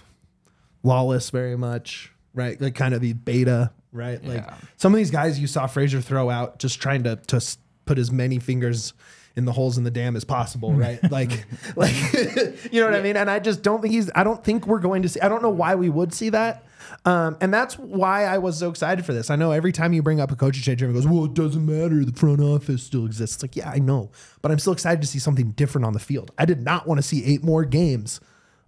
Lalas 0.85 1.31
very 1.31 1.57
much, 1.57 2.13
right? 2.33 2.59
Like 2.61 2.75
kind 2.75 2.93
of 2.93 3.01
the 3.01 3.11
beta, 3.11 3.71
right? 3.91 4.23
Like 4.23 4.47
some 4.77 4.93
of 4.93 4.97
these 4.97 5.11
guys 5.11 5.37
you 5.37 5.47
saw 5.47 5.67
Frazier 5.67 5.99
throw 5.99 6.29
out, 6.29 6.59
just 6.59 6.79
trying 6.81 7.03
to 7.03 7.17
to 7.27 7.41
put 7.85 7.99
as 7.99 8.09
many 8.09 8.39
fingers 8.39 8.93
in 9.35 9.45
the 9.45 9.51
holes 9.51 9.77
in 9.77 9.83
the 9.83 9.91
dam 9.91 10.15
as 10.15 10.23
possible, 10.23 10.73
right? 10.73 10.99
like, 11.11 11.45
like 11.75 11.93
you 12.71 12.81
know 12.81 12.85
what 12.85 12.95
I 12.95 13.01
mean? 13.01 13.17
And 13.17 13.29
I 13.29 13.39
just 13.39 13.61
don't 13.61 13.81
think 13.81 13.93
he's. 13.93 14.09
I 14.15 14.23
don't 14.23 14.43
think 14.43 14.67
we're 14.67 14.79
going 14.79 15.01
to 15.03 15.09
see. 15.09 15.19
I 15.21 15.29
don't 15.29 15.41
know 15.41 15.49
why 15.49 15.75
we 15.75 15.89
would 15.89 16.13
see 16.13 16.29
that. 16.29 16.65
Um, 17.05 17.37
and 17.39 17.53
that's 17.53 17.77
why 17.77 18.25
I 18.25 18.39
was 18.39 18.57
so 18.57 18.69
excited 18.69 19.05
for 19.05 19.13
this. 19.13 19.29
I 19.29 19.35
know 19.35 19.51
every 19.51 19.71
time 19.71 19.93
you 19.93 20.01
bring 20.01 20.19
up 20.19 20.31
a 20.31 20.35
coaching 20.35 20.63
change, 20.63 20.81
everyone 20.81 21.01
goes, 21.01 21.11
"Well, 21.11 21.25
it 21.25 21.33
doesn't 21.33 21.65
matter. 21.65 22.03
The 22.03 22.13
front 22.13 22.41
office 22.41 22.83
still 22.83 23.05
exists." 23.05 23.37
It's 23.37 23.43
like, 23.43 23.55
yeah, 23.55 23.69
I 23.69 23.79
know, 23.79 24.11
but 24.41 24.51
I'm 24.51 24.59
still 24.59 24.73
excited 24.73 25.01
to 25.01 25.07
see 25.07 25.19
something 25.19 25.51
different 25.51 25.85
on 25.85 25.93
the 25.93 25.99
field. 25.99 26.31
I 26.37 26.45
did 26.45 26.61
not 26.61 26.87
want 26.87 26.97
to 26.97 27.03
see 27.03 27.23
eight 27.25 27.43
more 27.43 27.63
games 27.63 28.19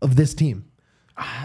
of 0.02 0.16
this 0.16 0.34
team 0.34 0.66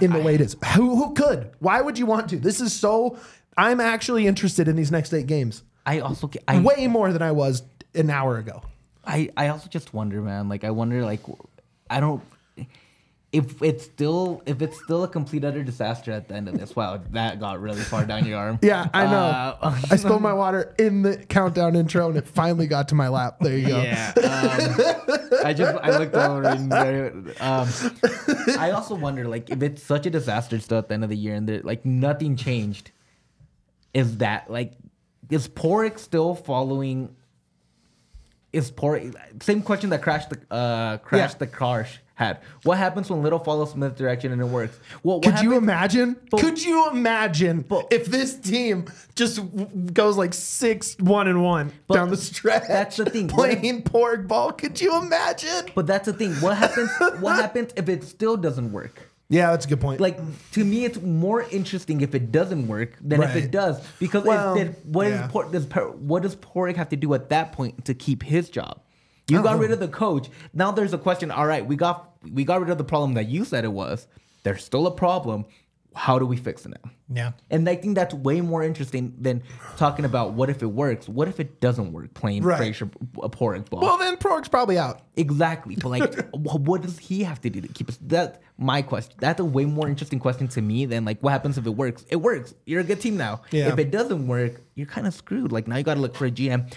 in 0.01 0.13
the 0.13 0.21
way 0.21 0.35
it 0.35 0.41
is. 0.41 0.57
Who 0.75 0.97
who 0.97 1.15
could? 1.15 1.51
Why 1.59 1.81
would 1.81 1.99
you 1.99 2.07
want 2.07 2.29
to? 2.31 2.37
This 2.39 2.61
is 2.61 2.73
so. 2.73 3.19
I'm 3.59 3.81
actually 3.81 4.27
interested 4.27 4.69
in 4.69 4.77
these 4.77 4.93
next 4.93 5.15
eight 5.15 5.27
games 5.27 5.63
I 5.87 6.01
also 6.01 6.29
I 6.49 6.59
way 6.59 6.89
more 6.89 7.13
than 7.13 7.23
I 7.23 7.33
was 7.33 7.63
an 7.95 8.11
hour 8.11 8.37
ago. 8.39 8.63
I 9.07 9.31
I 9.37 9.49
also 9.49 9.69
just 9.69 9.95
wonder, 9.95 10.21
man. 10.21 10.49
Like 10.49 10.65
I 10.65 10.71
wonder, 10.71 11.05
like 11.05 11.21
I 11.89 12.01
don't. 12.01 12.23
If 13.33 13.61
it's 13.61 13.85
still 13.85 14.43
if 14.47 14.63
it's 14.63 14.83
still 14.83 15.05
a 15.05 15.09
complete 15.09 15.45
utter 15.45 15.63
disaster 15.63 16.11
at 16.13 16.29
the 16.29 16.35
end 16.35 16.49
of 16.49 16.59
this, 16.59 16.75
wow, 16.75 17.03
that 17.11 17.39
got 17.39 17.61
really 17.61 17.83
far 17.83 18.05
down 18.07 18.25
your 18.25 18.39
arm. 18.39 18.59
Yeah, 18.63 18.89
I 18.95 19.05
know. 19.05 19.19
Uh, 19.61 19.81
I 19.91 19.97
spilled 19.97 20.23
my 20.23 20.33
water 20.33 20.75
in 20.79 21.03
the 21.03 21.19
countdown 21.19 21.77
intro, 21.77 22.09
and 22.09 22.17
it 22.17 22.27
finally 22.27 22.67
got 22.67 22.89
to 22.89 22.95
my 22.95 23.09
lap. 23.09 23.39
There 23.41 23.57
you 23.59 23.67
go. 23.69 23.83
Yeah. 23.83 24.13
Um, 24.17 25.19
I 25.45 25.53
just 25.53 25.77
I 25.83 25.99
looked 25.99 26.15
over 26.15 26.45
and 26.45 26.73
there, 26.73 27.13
um, 27.41 27.69
I 28.59 28.71
also 28.71 28.95
wonder 28.95 29.29
like 29.29 29.51
if 29.51 29.63
it's 29.63 29.83
such 29.83 30.07
a 30.07 30.11
disaster 30.11 30.59
still 30.61 30.79
at 30.79 30.89
the 30.89 30.95
end 30.95 31.05
of 31.05 31.11
the 31.11 31.17
year 31.17 31.35
and 31.35 31.49
there, 31.49 31.61
like 31.63 31.85
nothing 31.85 32.37
changed. 32.37 32.91
Is 33.93 34.19
that 34.19 34.51
like 34.51 34.73
is 35.31 35.47
Padraig 35.49 35.99
still 35.99 36.35
following? 36.35 37.15
Is 38.57 38.71
Padraig 38.71 39.15
same 39.43 39.61
question 39.63 39.91
that 39.91 40.01
crashed 40.03 40.31
the 40.31 40.39
uh 40.55 40.97
crashed 40.99 41.35
Yeah. 41.35 41.39
the 41.41 41.47
car 41.47 41.87
had? 42.15 42.39
What 42.63 42.79
happens 42.79 43.11
when 43.11 43.23
Little 43.23 43.39
follows 43.39 43.73
Smith's 43.73 43.99
direction 43.99 44.33
and 44.33 44.41
it 44.41 44.47
works? 44.47 44.79
Well, 45.03 45.17
what 45.21 45.25
Could 45.37 45.43
you 45.45 45.57
imagine? 45.59 46.17
But- 46.31 46.41
Could 46.41 46.65
you 46.65 46.89
imagine 46.91 47.67
But- 47.69 47.89
if 47.91 48.07
this 48.07 48.35
team 48.37 48.87
just 49.15 49.37
w- 49.37 49.67
goes 49.93 50.17
like 50.17 50.33
six 50.33 50.97
one 50.99 51.29
and 51.29 51.43
one 51.45 51.73
down 51.93 52.09
the 52.09 52.17
stretch? 52.17 52.67
that's 52.67 52.97
the 52.97 53.05
thing. 53.05 53.29
Playing 53.29 53.83
pork 53.83 54.27
ball. 54.27 54.53
Could 54.53 54.81
you 54.81 54.97
imagine? 55.03 55.67
But 55.75 55.87
that's 55.87 56.07
the 56.07 56.15
thing. 56.15 56.33
What 56.37 56.57
happens? 56.57 56.91
what 57.21 57.37
happens 57.37 57.73
if 57.77 57.91
it 57.91 58.05
still 58.05 58.39
doesn't 58.39 58.73
work? 58.73 59.06
Yeah, 59.29 59.51
that's 59.51 59.67
a 59.67 59.69
good 59.69 59.81
point. 59.81 60.01
like 60.01 60.19
to 60.53 60.65
me 60.65 60.85
it's 60.85 61.01
more 61.01 61.43
interesting 61.43 62.01
if 62.01 62.15
it 62.15 62.31
doesn't 62.31 62.69
work 62.69 62.97
than 63.01 63.23
if 63.23 63.35
it 63.35 63.51
does 63.51 63.85
because 63.99 64.25
Well, 64.25 64.57
if 64.57 64.69
it, 64.69 64.87
what 64.87 65.09
yeah. 65.09 65.25
is 65.27 65.33
Por- 65.33 65.51
does 65.51 65.67
Per- 65.67 65.91
what 65.91 66.23
does 66.23 66.37
Padraig 66.37 66.77
have 66.77 66.91
to 66.91 66.97
do 66.97 67.13
at 67.15 67.29
that 67.31 67.53
point 67.53 67.87
to 67.87 67.95
keep 67.95 68.23
his 68.23 68.49
job? 68.49 68.81
You 69.29 69.43
got 69.43 69.55
uh-huh. 69.55 69.59
rid 69.59 69.71
of 69.73 69.81
the 69.81 69.89
coach. 69.89 70.31
Now 70.55 70.71
there's 70.71 70.93
a 70.93 70.99
question. 70.99 71.33
All 71.33 71.47
right, 71.47 71.67
we 71.67 71.75
got 71.75 72.13
we 72.33 72.45
got 72.45 72.61
rid 72.61 72.71
of 72.71 72.79
the 72.79 72.85
problem 72.85 73.15
that 73.15 73.29
you 73.29 73.45
said 73.45 73.65
it 73.65 73.73
was. 73.73 74.07
There's 74.45 74.65
still 74.65 74.87
a 74.87 74.93
problem. 74.93 75.47
How 75.97 76.19
do 76.19 76.27
we 76.27 76.37
fix 76.37 76.67
it 76.67 76.69
now? 76.71 76.91
Yeah. 77.09 77.33
And 77.51 77.67
I 77.69 77.75
think 77.77 77.95
that's 77.95 78.13
way 78.13 78.43
more 78.43 78.63
interesting 78.63 79.15
than 79.19 79.43
talking 79.79 80.05
about 80.05 80.35
what 80.35 80.51
if 80.51 80.63
it 80.63 80.67
works. 80.67 81.09
What 81.09 81.27
if 81.27 81.41
it 81.41 81.61
doesn't 81.61 81.93
work? 81.93 82.13
Playing 82.13 82.43
Right. 82.43 82.59
Frazier 82.59 82.91
a 83.23 83.29
Padraig 83.31 83.71
ball. 83.71 83.81
well, 83.81 83.97
then 83.97 84.17
Pork's 84.19 84.49
probably 84.49 84.77
out. 84.79 85.01
Exactly, 85.17 85.75
but 85.77 85.89
like, 85.89 86.29
what 86.35 86.83
does 86.83 86.99
he 86.99 87.23
have 87.25 87.41
to 87.41 87.51
do 87.51 87.61
to 87.63 87.69
keep 87.69 87.89
us? 87.89 87.99
That's 88.03 88.39
my 88.59 88.83
question. 88.83 89.15
That's 89.19 89.41
a 89.41 89.45
way 89.45 89.65
more 89.65 89.89
interesting 89.89 90.19
question 90.21 90.49
to 90.49 90.61
me 90.61 90.85
than 90.85 91.05
like, 91.07 91.21
what 91.23 91.31
happens 91.31 91.57
if 91.57 91.65
it 91.67 91.71
works? 91.71 92.05
It 92.11 92.17
works. 92.17 92.55
You're 92.67 92.81
a 92.83 92.85
good 92.85 93.01
team 93.01 93.17
now. 93.17 93.41
Yeah. 93.51 93.69
If 93.73 93.79
it 93.79 93.91
doesn't 93.91 94.27
work, 94.27 94.61
you're 94.75 94.87
kind 94.87 95.07
of 95.07 95.15
screwed. 95.15 95.51
Like 95.53 95.67
now 95.67 95.77
you 95.79 95.83
got 95.83 95.95
to 95.95 96.01
look 96.01 96.15
for 96.15 96.27
a 96.27 96.31
GM 96.31 96.71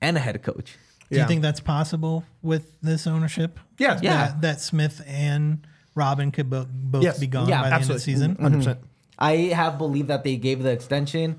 and 0.00 0.16
a 0.16 0.20
head 0.20 0.42
coach. 0.42 0.76
Do 1.10 1.16
Yeah. 1.16 1.22
you 1.22 1.28
think 1.28 1.42
that's 1.42 1.60
possible 1.60 2.24
with 2.42 2.72
this 2.80 3.06
ownership? 3.06 3.60
Yeah. 3.78 4.00
Yeah. 4.02 4.16
That, 4.28 4.40
that 4.40 4.60
Smith 4.60 5.00
and 5.06 5.64
Robin 5.94 6.30
could 6.32 6.50
bo- 6.50 6.66
both 6.70 7.02
Yes. 7.02 7.18
be 7.18 7.26
gone 7.26 7.48
Yeah, 7.48 7.62
by 7.62 7.68
the 7.70 7.74
end 7.76 7.82
of 7.84 7.88
the 7.88 8.00
season? 8.00 8.36
Mm-hmm. 8.36 8.60
100%. 8.60 8.78
I 9.18 9.32
have 9.54 9.78
believed 9.78 10.08
that 10.08 10.24
they 10.24 10.36
gave 10.36 10.62
the 10.62 10.70
extension. 10.70 11.38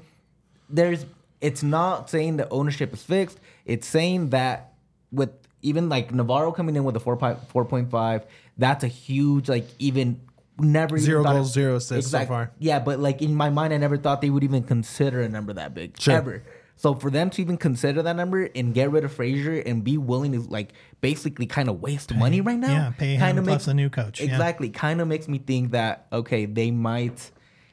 There's, 0.70 1.06
it's 1.42 1.62
not 1.64 2.10
saying 2.10 2.38
the 2.38 2.48
ownership 2.50 2.94
is 2.94 3.04
fixed. 3.04 3.40
It's 3.66 3.86
saying 3.88 4.30
that 4.30 4.74
with 5.12 5.30
even 5.62 5.90
like 5.90 6.14
Navarro 6.14 6.52
coming 6.52 6.76
in 6.76 6.84
with 6.84 6.96
a 6.96 7.00
4, 7.00 7.18
4.5, 7.18 8.24
that's 8.58 8.84
a 8.84 8.88
huge 8.88 9.50
like 9.50 9.68
even 9.80 10.22
never 10.58 10.96
even 10.96 11.06
Zero 11.06 11.24
thought 11.24 11.34
goals, 11.34 11.52
zero 11.54 11.76
assists 11.76 12.12
so 12.12 12.26
far. 12.26 12.52
Yeah, 12.60 12.80
but 12.80 13.00
like 13.00 13.22
in 13.22 13.36
my 13.36 13.50
mind, 13.50 13.74
I 13.74 13.78
never 13.78 13.98
thought 13.98 14.22
they 14.22 14.30
would 14.30 14.44
even 14.46 14.64
consider 14.64 15.22
a 15.22 15.28
number 15.28 15.52
that 15.54 15.74
big 15.74 16.00
Sure. 16.00 16.16
ever. 16.16 16.44
So 16.78 16.94
for 16.94 17.10
them 17.10 17.30
to 17.32 17.42
even 17.42 17.58
consider 17.58 18.02
that 18.04 18.16
number 18.16 18.50
and 18.54 18.74
get 18.74 18.92
rid 18.92 19.06
of 19.06 19.14
Frazier 19.14 19.62
and 19.66 19.84
be 19.84 19.98
willing 19.98 20.34
to 20.34 20.42
like 20.42 20.74
basically 21.02 21.46
kind 21.46 21.70
of 21.70 21.82
waste 21.82 22.14
money 22.14 22.42
right 22.42 22.60
now, 22.60 22.72
yeah, 22.72 22.94
pay 22.98 23.16
him 23.16 23.44
plus 23.44 23.68
a 23.68 23.74
new 23.74 23.90
coach, 23.90 24.20
yeah. 24.20 24.28
Exactly, 24.28 24.70
kind 24.70 25.00
of 25.00 25.08
makes 25.08 25.28
me 25.28 25.38
think 25.38 25.72
that 25.72 26.08
okay, 26.12 26.46
they 26.46 26.72
might 26.72 27.32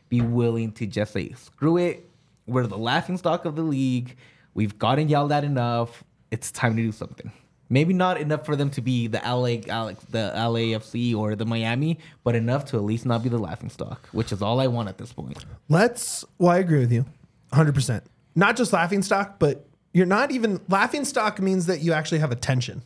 be 0.08 0.20
willing 0.20 0.72
to 0.72 0.86
just 0.86 1.12
say 1.12 1.32
screw 1.32 1.78
it. 1.78 2.08
We're 2.46 2.66
the 2.66 2.78
laughing 2.78 3.16
stock 3.16 3.44
of 3.44 3.56
the 3.56 3.62
league. 3.62 4.16
We've 4.54 4.78
gotten 4.78 5.08
yelled 5.08 5.32
at 5.32 5.44
enough. 5.44 6.04
It's 6.30 6.50
time 6.52 6.76
to 6.76 6.82
do 6.82 6.92
something. 6.92 7.32
Maybe 7.68 7.94
not 7.94 8.20
enough 8.20 8.44
for 8.44 8.54
them 8.54 8.68
to 8.70 8.82
be 8.82 9.06
the 9.06 9.18
LA 9.24 9.62
Alex, 9.72 10.04
the 10.10 10.30
LAFC 10.36 11.16
or 11.16 11.34
the 11.34 11.46
Miami, 11.46 11.98
but 12.22 12.34
enough 12.34 12.66
to 12.66 12.76
at 12.76 12.82
least 12.82 13.06
not 13.06 13.22
be 13.22 13.30
the 13.30 13.38
laughing 13.38 13.70
stock, 13.70 14.08
which 14.12 14.30
is 14.30 14.42
all 14.42 14.60
I 14.60 14.66
want 14.66 14.90
at 14.90 14.98
this 14.98 15.12
point. 15.12 15.42
Let's. 15.68 16.24
Well, 16.38 16.50
I 16.50 16.58
agree 16.58 16.80
with 16.80 16.92
you, 16.92 17.06
100. 17.48 17.74
percent 17.74 18.04
Not 18.34 18.56
just 18.56 18.72
laughing 18.72 19.02
stock, 19.02 19.38
but 19.38 19.66
you're 19.92 20.06
not 20.06 20.30
even 20.30 20.60
laughing 20.68 21.04
stock 21.04 21.40
means 21.40 21.66
that 21.66 21.80
you 21.80 21.92
actually 21.92 22.18
have 22.18 22.32
attention, 22.32 22.82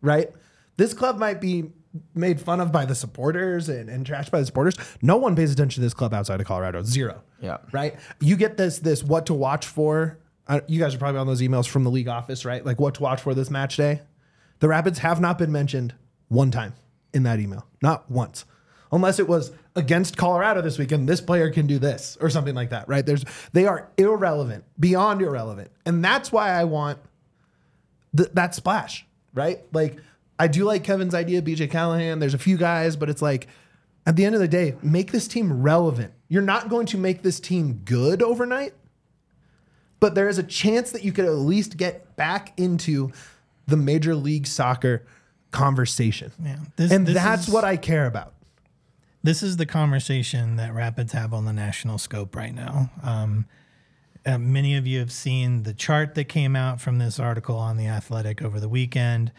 right? 0.00 0.30
This 0.76 0.94
club 0.94 1.18
might 1.18 1.40
be 1.40 1.70
made 2.14 2.40
fun 2.40 2.60
of 2.60 2.72
by 2.72 2.84
the 2.84 2.94
supporters 2.94 3.68
and, 3.68 3.88
and 3.88 4.06
trashed 4.06 4.30
by 4.30 4.40
the 4.40 4.46
supporters. 4.46 4.74
No 5.02 5.16
one 5.16 5.36
pays 5.36 5.52
attention 5.52 5.80
to 5.80 5.86
this 5.86 5.94
club 5.94 6.14
outside 6.14 6.40
of 6.40 6.46
Colorado. 6.46 6.82
Zero. 6.82 7.22
Yeah. 7.40 7.58
Right. 7.72 7.96
You 8.20 8.36
get 8.36 8.56
this 8.56 8.78
this 8.78 9.02
what 9.02 9.26
to 9.26 9.34
watch 9.34 9.66
for. 9.66 10.18
Uh, 10.48 10.60
you 10.66 10.80
guys 10.80 10.94
are 10.94 10.98
probably 10.98 11.20
on 11.20 11.26
those 11.26 11.40
emails 11.40 11.68
from 11.68 11.84
the 11.84 11.90
league 11.90 12.08
office, 12.08 12.44
right? 12.44 12.64
Like 12.64 12.80
what 12.80 12.94
to 12.94 13.02
watch 13.02 13.20
for 13.20 13.34
this 13.34 13.50
match 13.50 13.76
day. 13.76 14.00
The 14.60 14.68
Rapids 14.68 15.00
have 15.00 15.20
not 15.20 15.38
been 15.38 15.52
mentioned 15.52 15.94
one 16.28 16.50
time 16.50 16.74
in 17.12 17.24
that 17.24 17.40
email, 17.40 17.66
not 17.82 18.10
once, 18.10 18.44
unless 18.90 19.18
it 19.18 19.28
was 19.28 19.52
against 19.74 20.16
Colorado 20.16 20.60
this 20.60 20.78
weekend. 20.78 21.08
This 21.08 21.20
player 21.20 21.50
can 21.50 21.66
do 21.66 21.78
this 21.78 22.18
or 22.20 22.28
something 22.30 22.54
like 22.54 22.70
that, 22.70 22.88
right? 22.88 23.04
There's 23.04 23.24
they 23.52 23.66
are 23.66 23.88
irrelevant, 23.96 24.64
beyond 24.78 25.22
irrelevant, 25.22 25.70
and 25.86 26.04
that's 26.04 26.30
why 26.30 26.50
I 26.50 26.64
want 26.64 26.98
th- 28.16 28.30
that 28.34 28.54
splash, 28.54 29.06
right? 29.34 29.60
Like 29.72 29.98
I 30.38 30.46
do 30.48 30.64
like 30.64 30.84
Kevin's 30.84 31.14
idea, 31.14 31.40
BJ 31.42 31.70
Callaghan. 31.70 32.18
There's 32.18 32.34
a 32.34 32.38
few 32.38 32.56
guys, 32.56 32.96
but 32.96 33.08
it's 33.08 33.22
like 33.22 33.46
at 34.06 34.16
the 34.16 34.24
end 34.24 34.34
of 34.34 34.40
the 34.40 34.48
day, 34.48 34.74
make 34.82 35.12
this 35.12 35.28
team 35.28 35.62
relevant. 35.62 36.12
You're 36.28 36.42
not 36.42 36.68
going 36.68 36.86
to 36.86 36.98
make 36.98 37.22
this 37.22 37.38
team 37.40 37.82
good 37.84 38.20
overnight, 38.22 38.74
but 40.00 40.14
there 40.14 40.28
is 40.28 40.38
a 40.38 40.42
chance 40.42 40.90
that 40.92 41.04
you 41.04 41.12
could 41.12 41.24
at 41.24 41.32
least 41.32 41.76
get 41.76 42.16
back 42.16 42.52
into 42.58 43.12
the 43.68 43.76
Major 43.76 44.14
League 44.14 44.46
Soccer 44.46 45.04
conversation. 45.52 46.32
Yeah. 46.42 46.56
This- 46.76 46.90
and 46.90 47.06
this 47.06 47.14
that's 47.14 47.48
is- 47.48 47.54
what 47.54 47.64
I 47.64 47.76
care 47.76 48.06
about. 48.06 48.34
This 49.22 49.42
is 49.42 49.56
the 49.56 49.66
conversation 49.66 50.56
that 50.56 50.74
Rapids 50.74 51.12
have 51.12 51.32
on 51.32 51.44
the 51.44 51.52
national 51.52 51.98
scope 51.98 52.34
right 52.36 52.54
now. 52.54 52.90
Um, 53.02 53.46
uh, 54.24 54.38
many 54.38 54.76
of 54.76 54.86
you 54.86 54.98
have 55.00 55.10
seen 55.12 55.64
the 55.64 55.74
chart 55.74 56.14
that 56.14 56.24
came 56.24 56.54
out 56.54 56.80
from 56.80 56.98
this 56.98 57.18
article 57.18 57.56
on 57.56 57.76
the 57.76 57.86
Athletic 57.86 58.40
over 58.42 58.60
the 58.60 58.68
weekend. 58.68 59.32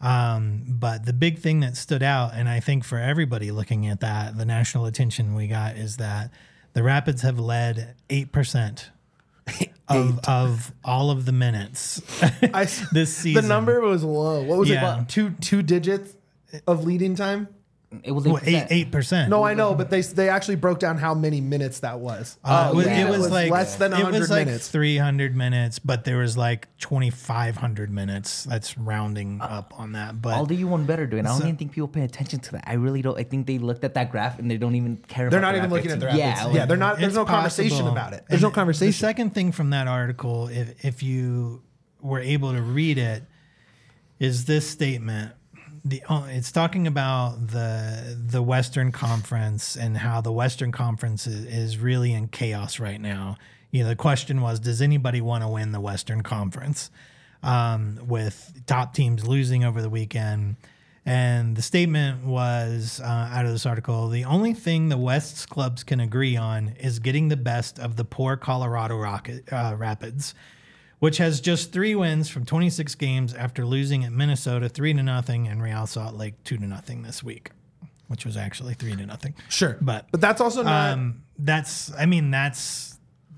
Um, 0.00 0.64
but 0.68 1.06
the 1.06 1.12
big 1.12 1.38
thing 1.38 1.60
that 1.60 1.76
stood 1.76 2.02
out, 2.02 2.32
and 2.34 2.48
I 2.48 2.60
think 2.60 2.84
for 2.84 2.98
everybody 2.98 3.50
looking 3.50 3.86
at 3.86 4.00
that, 4.00 4.36
the 4.36 4.44
national 4.44 4.86
attention 4.86 5.34
we 5.34 5.46
got 5.46 5.76
is 5.76 5.96
that 5.98 6.30
the 6.72 6.82
Rapids 6.82 7.22
have 7.22 7.38
led 7.38 7.94
eight 8.10 8.32
percent 8.32 8.90
of 9.88 10.18
of 10.26 10.72
all 10.84 11.10
of 11.10 11.24
the 11.26 11.32
minutes 11.32 12.02
I, 12.42 12.64
this 12.92 13.14
season. 13.16 13.42
The 13.42 13.48
number 13.48 13.80
was 13.80 14.02
low. 14.02 14.42
What 14.42 14.58
was 14.58 14.68
Yeah. 14.68 15.02
it? 15.02 15.08
Two 15.08 15.30
two 15.40 15.62
digits 15.62 16.14
of 16.66 16.84
leading 16.84 17.14
time? 17.14 17.48
It 18.02 18.12
was 18.12 18.24
Well, 18.24 18.40
eight 18.44 18.90
8%. 18.90 19.28
No, 19.28 19.42
I 19.44 19.54
know, 19.54 19.74
but 19.74 19.90
they 19.90 20.00
they 20.00 20.28
actually 20.28 20.56
broke 20.56 20.78
down 20.78 20.98
how 20.98 21.14
many 21.14 21.40
minutes 21.40 21.80
that 21.80 22.00
was. 22.00 22.38
Uh, 22.42 22.70
it 22.72 22.76
was, 22.76 22.86
yeah. 22.86 23.00
it 23.00 23.04
was 23.08 23.14
It 23.16 23.18
was 23.20 23.30
like 23.30 23.50
less 23.50 23.76
than 23.76 23.92
it 23.92 23.96
100 24.02 24.18
was 24.20 24.30
like 24.30 24.46
minutes. 24.46 24.68
300 24.68 25.36
minutes, 25.36 25.78
but 25.78 26.04
there 26.04 26.18
was 26.18 26.36
like 26.36 26.68
2,500 26.78 27.90
minutes. 27.90 28.44
That's 28.44 28.76
rounding 28.78 29.40
Uh, 29.40 29.44
up 29.44 29.74
on 29.78 29.92
that. 29.92 30.20
But 30.20 30.34
I'll 30.34 30.46
do 30.46 30.54
you 30.54 30.66
one 30.66 30.84
better 30.86 31.06
doing. 31.06 31.26
I 31.26 31.28
don't 31.30 31.38
So- 31.40 31.44
even 31.44 31.56
think 31.56 31.72
people 31.72 31.88
pay 31.88 32.02
attention 32.02 32.40
to 32.40 32.52
that. 32.52 32.64
I 32.66 32.74
really 32.74 33.02
don't. 33.02 33.18
I 33.18 33.22
think 33.24 33.46
they 33.46 33.58
looked 33.58 33.84
at 33.84 33.94
that 33.94 34.10
graph 34.10 34.38
and 34.38 34.50
they 34.50 34.56
don't 34.56 34.74
even 34.74 34.96
care. 35.08 35.30
They're 35.30 35.38
about 35.38 35.48
not 35.48 35.52
the 35.52 35.58
even 35.58 35.70
looking 35.70 35.90
at 35.90 36.02
Rapids. 36.02 36.18
the 36.18 36.20
Rapids. 36.22 36.42
Yeah, 36.54 36.60
Yeah, 36.60 36.66
they're 36.66 36.76
not. 36.76 36.98
There's 36.98 37.08
it's 37.08 37.16
no 37.16 37.24
conversation 37.24 37.70
possible. 37.70 37.92
about 37.92 38.12
it. 38.12 38.24
There's 38.28 38.42
no 38.42 38.48
And 38.48 38.54
conversation. 38.54 38.88
The 38.92 38.98
second 38.98 39.34
thing 39.34 39.52
from 39.52 39.70
that 39.70 39.86
article, 39.88 40.48
if 40.48 40.84
if 40.84 41.02
you 41.02 41.62
were 42.00 42.20
able 42.20 42.52
to 42.52 42.62
read 42.62 42.98
it, 42.98 43.24
is 44.18 44.44
this 44.44 44.68
statement. 44.68 45.32
The 45.84 46.02
it's 46.28 46.50
talking 46.50 46.86
about 46.86 47.48
the 47.48 48.16
the 48.18 48.42
Western 48.42 48.90
Conference 48.90 49.76
and 49.76 49.98
how 49.98 50.20
the 50.20 50.32
Western 50.32 50.72
Conference 50.72 51.26
is, 51.26 51.44
is 51.44 51.78
really 51.78 52.14
in 52.14 52.28
chaos 52.28 52.80
right 52.80 53.00
now. 53.00 53.36
You 53.70 53.82
know, 53.82 53.90
the 53.90 53.96
question 53.96 54.40
was, 54.40 54.60
does 54.60 54.80
anybody 54.80 55.20
want 55.20 55.42
to 55.42 55.48
win 55.48 55.72
the 55.72 55.80
Western 55.80 56.22
Conference? 56.22 56.90
Um, 57.42 57.98
with 58.06 58.62
top 58.66 58.94
teams 58.94 59.26
losing 59.26 59.64
over 59.64 59.82
the 59.82 59.90
weekend. 59.90 60.56
And 61.06 61.54
the 61.54 61.60
statement 61.60 62.24
was 62.24 63.00
uh, 63.04 63.06
out 63.06 63.44
of 63.44 63.52
this 63.52 63.66
article 63.66 64.08
the 64.08 64.24
only 64.24 64.54
thing 64.54 64.88
the 64.88 64.96
West's 64.96 65.44
clubs 65.44 65.84
can 65.84 66.00
agree 66.00 66.36
on 66.36 66.68
is 66.80 66.98
getting 66.98 67.28
the 67.28 67.36
best 67.36 67.78
of 67.78 67.96
the 67.96 68.04
poor 68.04 68.38
Colorado 68.38 68.96
Rocket, 68.96 69.52
uh, 69.52 69.74
Rapids, 69.76 70.34
which 71.04 71.18
has 71.18 71.40
just 71.40 71.70
three 71.70 71.94
wins 71.94 72.30
from 72.30 72.44
26 72.46 72.94
games 72.94 73.34
after 73.34 73.64
losing 73.66 74.04
at 74.04 74.12
Minnesota 74.12 74.68
3 74.68 74.94
to 74.94 75.02
nothing 75.02 75.46
and 75.48 75.62
Real 75.62 75.86
Salt 75.86 76.14
Lake 76.14 76.34
2 76.44 76.56
to 76.56 76.66
nothing 76.66 77.02
this 77.02 77.22
week, 77.22 77.50
which 78.08 78.24
was 78.24 78.36
actually 78.38 78.72
3 78.72 78.96
to 78.96 79.04
nothing. 79.06 79.34
sure, 79.50 79.76
But 79.82 80.06
but 80.10 80.20
that's 80.22 80.40
also 80.40 80.62
not. 80.62 80.92
um, 80.94 81.22
that's, 81.38 81.92
I 81.98 82.06
mean, 82.06 82.30
that's. 82.30 82.92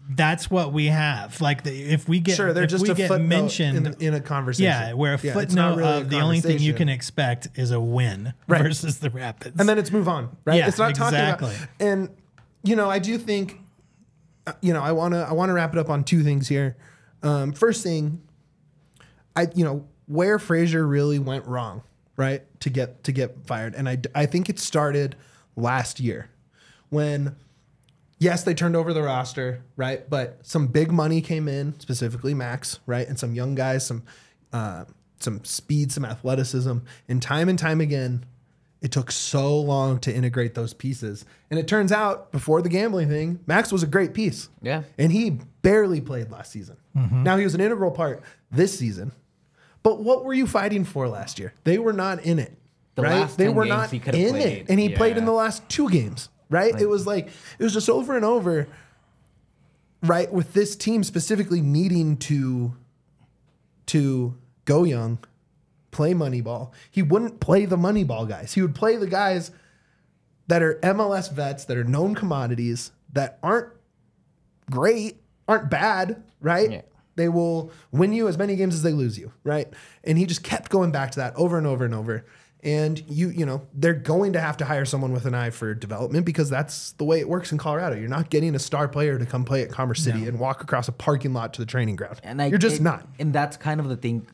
That's 0.09 0.48
what 0.48 0.72
we 0.72 0.87
have. 0.87 1.40
Like, 1.40 1.64
the, 1.64 1.72
if 1.92 2.09
we 2.09 2.20
get 2.20 2.37
sure, 2.37 2.52
they're 2.52 2.68
just 2.68 2.85
we 2.85 2.90
a 2.90 2.94
get 2.94 3.20
mentioned 3.20 3.88
in, 3.88 3.94
in 4.00 4.14
a 4.14 4.20
conversation. 4.20 4.66
yeah, 4.70 4.92
where 4.92 5.14
a 5.14 5.18
Yeah, 5.20 5.33
footnote 5.33 5.79
really 5.79 6.00
a 6.02 6.05
the 6.05 6.20
only 6.20 6.40
thing 6.40 6.61
you 6.61 6.74
can 6.74 6.88
expect 6.88 7.48
is 7.57 7.72
a 7.72 7.81
win 7.81 8.33
Right. 8.46 8.62
versus 8.62 9.00
the 9.00 9.11
Rapids. 9.11 9.59
and 9.59 9.68
then 9.68 9.79
it's 9.81 9.90
move 9.90 10.07
on, 10.07 10.37
right? 10.44 10.59
Yeah, 10.59 10.68
it's 10.68 10.79
not 10.79 10.90
exactly. 10.90 11.48
talking 11.48 11.64
about. 11.64 11.68
And 11.81 12.11
you 12.62 12.76
know, 12.76 12.88
I 12.88 13.00
do 13.00 13.18
think, 13.18 13.59
uh, 14.46 14.52
you 14.61 14.72
know, 14.72 14.81
I 14.81 14.92
want 14.92 15.14
to 15.14 15.26
I 15.29 15.33
want 15.33 15.48
to 15.48 15.55
wrap 15.55 15.72
it 15.74 15.79
up 15.81 15.90
on 15.90 16.05
two 16.05 16.22
things 16.22 16.46
here. 16.46 16.76
Um, 17.22 17.52
first 17.52 17.83
thing, 17.83 18.22
I 19.35 19.48
you 19.55 19.64
know 19.64 19.87
where 20.07 20.38
Frazier 20.38 20.87
really 20.87 21.18
went 21.18 21.46
wrong, 21.46 21.83
right? 22.16 22.42
To 22.61 22.70
get 22.70 23.05
to 23.05 23.12
get 23.12 23.46
fired, 23.46 23.74
and 23.74 23.88
I 23.88 23.98
I 24.14 24.26
think 24.26 24.48
it 24.48 24.59
started 24.59 25.16
last 25.57 26.00
year 26.00 26.31
when 26.90 27.37
yes, 28.18 28.44
they 28.44 28.55
turned 28.55 28.76
over 28.76 28.92
the 28.92 29.02
roster, 29.02 29.62
right? 29.76 30.09
But 30.09 30.38
some 30.46 30.66
big 30.68 30.90
money 30.90 31.20
came 31.20 31.48
in, 31.48 31.79
specifically 31.81 32.35
Max, 32.35 32.81
right? 32.87 33.07
And 33.07 33.18
some 33.18 33.35
young 33.35 33.55
guys, 33.55 33.87
some 33.87 34.02
uh, 34.52 34.85
some 35.18 35.44
speed, 35.44 35.92
some 35.92 36.05
athleticism, 36.05 36.79
and 37.09 37.22
time 37.22 37.48
and 37.48 37.59
time 37.59 37.81
again, 37.81 38.24
it 38.83 38.93
took 38.93 39.11
so 39.11 39.59
long 39.59 39.99
to 40.01 40.15
integrate 40.15 40.55
those 40.55 40.75
pieces. 40.75 41.25
And 41.51 41.59
it 41.59 41.67
turns 41.67 41.93
out, 41.93 42.31
before 42.31 42.62
the 42.62 42.69
gambling 42.69 43.09
thing, 43.09 43.41
Max 43.47 43.73
was 43.73 43.83
a 43.83 43.87
great 43.87 44.15
piece. 44.15 44.49
Yeah. 44.62 44.83
And 44.99 45.11
he 45.11 45.41
barely 45.62 46.01
played 46.01 46.31
last 46.31 46.53
season. 46.53 46.77
Mm-hmm. 46.97 47.23
Now 47.23 47.37
he 47.37 47.45
was 47.45 47.55
an 47.55 47.61
integral 47.61 47.91
part 47.91 48.23
this 48.51 48.79
season. 48.79 49.12
But 49.83 50.03
what 50.03 50.25
were 50.25 50.35
you 50.35 50.47
fighting 50.47 50.85
for 50.85 51.09
last 51.09 51.39
year? 51.39 51.55
They 51.65 51.79
were 51.79 51.93
not 51.93 52.25
in 52.25 52.39
it. 52.39 52.57
The 52.97 53.03
right? 53.03 53.21
last 53.21 53.39
they 53.39 53.45
10 53.45 53.55
were 53.55 53.65
games 53.65 53.77
not 53.77 53.91
he 53.91 53.99
could've 53.99 54.21
in 54.21 54.31
played. 54.31 54.59
it. 54.59 54.67
And 54.69 54.81
he 54.81 54.89
played 54.89 55.17
in 55.17 55.27
the 55.27 55.33
last 55.33 55.69
two 55.69 55.89
games, 55.91 56.29
right? 56.51 56.75
it 56.81 56.89
was 56.89 57.07
like 57.07 57.29
it 57.59 57.62
was 57.62 57.73
just 57.73 57.89
over 57.89 58.17
and 58.17 58.25
over, 58.25 58.67
right? 60.03 60.33
With 60.33 60.55
this 60.55 60.75
team 60.77 61.05
specifically 61.05 61.61
needing 61.61 62.17
to 62.19 62.75
to 63.87 64.37
go 64.65 64.85
young, 64.85 65.19
play 65.97 66.13
money 66.13 66.43
ball. 66.43 66.75
He 66.91 67.01
wouldn't 67.01 67.41
play 67.41 67.65
the 67.65 67.79
money 67.79 68.05
ball 68.05 68.27
guys. 68.27 68.53
He 68.53 68.61
would 68.61 68.75
play 68.75 68.97
the 68.97 69.07
guys 69.07 69.51
that 70.47 70.63
are 70.63 70.75
MLS 70.83 71.33
vets, 71.33 71.65
that 71.65 71.77
are 71.77 71.85
known 71.85 72.15
commodities, 72.15 72.93
that 73.15 73.39
aren't 73.43 73.73
great, 74.71 75.23
aren't 75.49 75.71
bad, 75.71 76.23
right? 76.41 76.71
Yeah. 76.71 76.83
They 77.17 77.31
will 77.31 77.73
win 77.93 78.13
you 78.13 78.29
as 78.29 78.37
many 78.37 78.57
games 78.57 78.75
as 78.75 78.83
they 78.83 78.93
lose 78.93 79.19
you, 79.19 79.33
right? 79.43 79.69
And 80.05 80.19
he 80.19 80.27
just 80.27 80.43
kept 80.43 80.71
going 80.71 80.93
back 80.93 81.13
to 81.13 81.21
that 81.21 81.35
over 81.35 81.57
and 81.57 81.67
over 81.67 81.87
and 81.87 81.95
over. 81.95 82.27
And 82.63 83.03
you, 83.09 83.31
you 83.31 83.47
know, 83.47 83.67
they're 83.73 83.95
going 83.95 84.35
to 84.35 84.41
have 84.41 84.57
to 84.59 84.65
hire 84.65 84.85
someone 84.85 85.13
with 85.13 85.25
an 85.25 85.35
eye 85.35 85.51
for 85.51 85.73
development 85.73 86.27
because 86.27 86.51
that's 86.51 86.93
the 86.93 87.05
way 87.05 87.21
it 87.21 87.29
works 87.29 87.53
in 87.53 87.59
Colorado. 87.59 87.97
You're 87.97 88.09
not 88.09 88.29
getting 88.29 88.55
a 88.55 88.59
star 88.59 88.89
player 88.89 89.19
to 89.19 89.25
come 89.25 89.45
play 89.45 89.63
at 89.63 89.71
Commerce 89.71 90.03
City 90.03 90.27
and 90.27 90.39
walk 90.39 90.63
across 90.63 90.89
a 90.89 90.93
parking 90.93 91.33
lot 91.33 91.55
to 91.55 91.63
the 91.63 91.67
training 91.67 91.97
ground. 91.97 92.21
And 92.23 92.43
I, 92.43 92.47
You're 92.47 92.59
just 92.59 92.77
and- 92.77 92.85
not. 92.85 93.07
And 93.19 93.33
that's 93.33 93.57
kind 93.57 93.81
of 93.81 93.89
the 93.89 93.97
thing. 93.97 94.27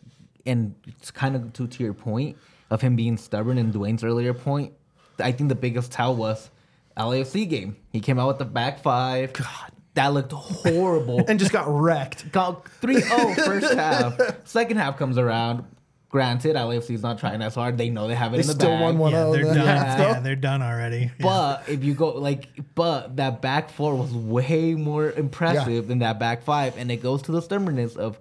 And 0.47 0.75
it's 0.87 1.11
kind 1.11 1.37
of 1.37 1.53
to, 1.55 1.67
to 1.67 1.85
your 1.85 1.95
point 1.95 2.37
of 2.71 2.81
him 2.81 2.97
being 2.97 3.17
stubborn 3.17 3.59
and 3.59 3.73
Duane's 3.73 4.03
earlier 4.03 4.35
point. 4.35 4.73
I 5.19 5.33
think 5.33 5.49
the 5.49 5.55
biggest 5.55 5.93
tell 5.93 6.17
was 6.17 6.51
LAFC 6.97 7.49
game. 7.49 7.77
He 7.93 8.01
came 8.01 8.19
out 8.19 8.29
with 8.29 8.39
the 8.39 8.45
back 8.45 8.81
five. 8.83 9.33
God. 9.33 9.47
That 9.95 10.09
looked 10.15 10.33
horrible. 10.33 11.23
And 11.29 11.39
just 11.39 11.53
got 11.53 11.67
wrecked. 11.69 12.33
Got 12.33 12.65
3-0 12.81 13.35
first 13.45 13.75
half. 13.75 14.19
Second 14.47 14.79
half 14.79 14.97
comes 14.97 15.19
around. 15.19 15.65
Granted, 16.09 16.57
LAFC's 16.57 17.03
not 17.03 17.19
trying 17.19 17.41
as 17.41 17.55
hard. 17.55 17.79
They 17.79 17.89
know 17.89 18.07
they 18.09 18.15
have 18.15 18.33
it 18.35 18.37
They 18.37 18.43
in 18.43 18.47
the 18.47 18.53
still 18.55 18.71
bag. 18.71 18.83
won 18.83 18.99
one 18.99 19.15
oh, 19.15 19.17
yeah, 19.17 19.25
oh. 19.25 19.33
they're 19.33 19.43
done. 19.55 19.57
Yeah. 19.57 19.99
Yeah, 20.13 20.21
they're 20.21 20.37
done 20.37 20.63
already. 20.63 20.99
Yeah. 21.05 21.11
But 21.21 21.69
if 21.69 21.85
you 21.85 21.95
go 21.95 22.11
like, 22.13 22.49
but 22.75 23.17
that 23.17 23.41
back 23.43 23.71
four 23.71 23.95
was 23.95 24.13
way 24.13 24.75
more 24.75 25.11
impressive 25.13 25.73
Yeah. 25.73 25.81
than 25.89 25.99
that 26.01 26.19
back 26.19 26.43
five, 26.43 26.77
and 26.79 26.91
it 26.91 27.03
goes 27.03 27.23
to 27.23 27.33
the 27.33 27.41
stubbornness 27.41 27.97
of, 27.97 28.19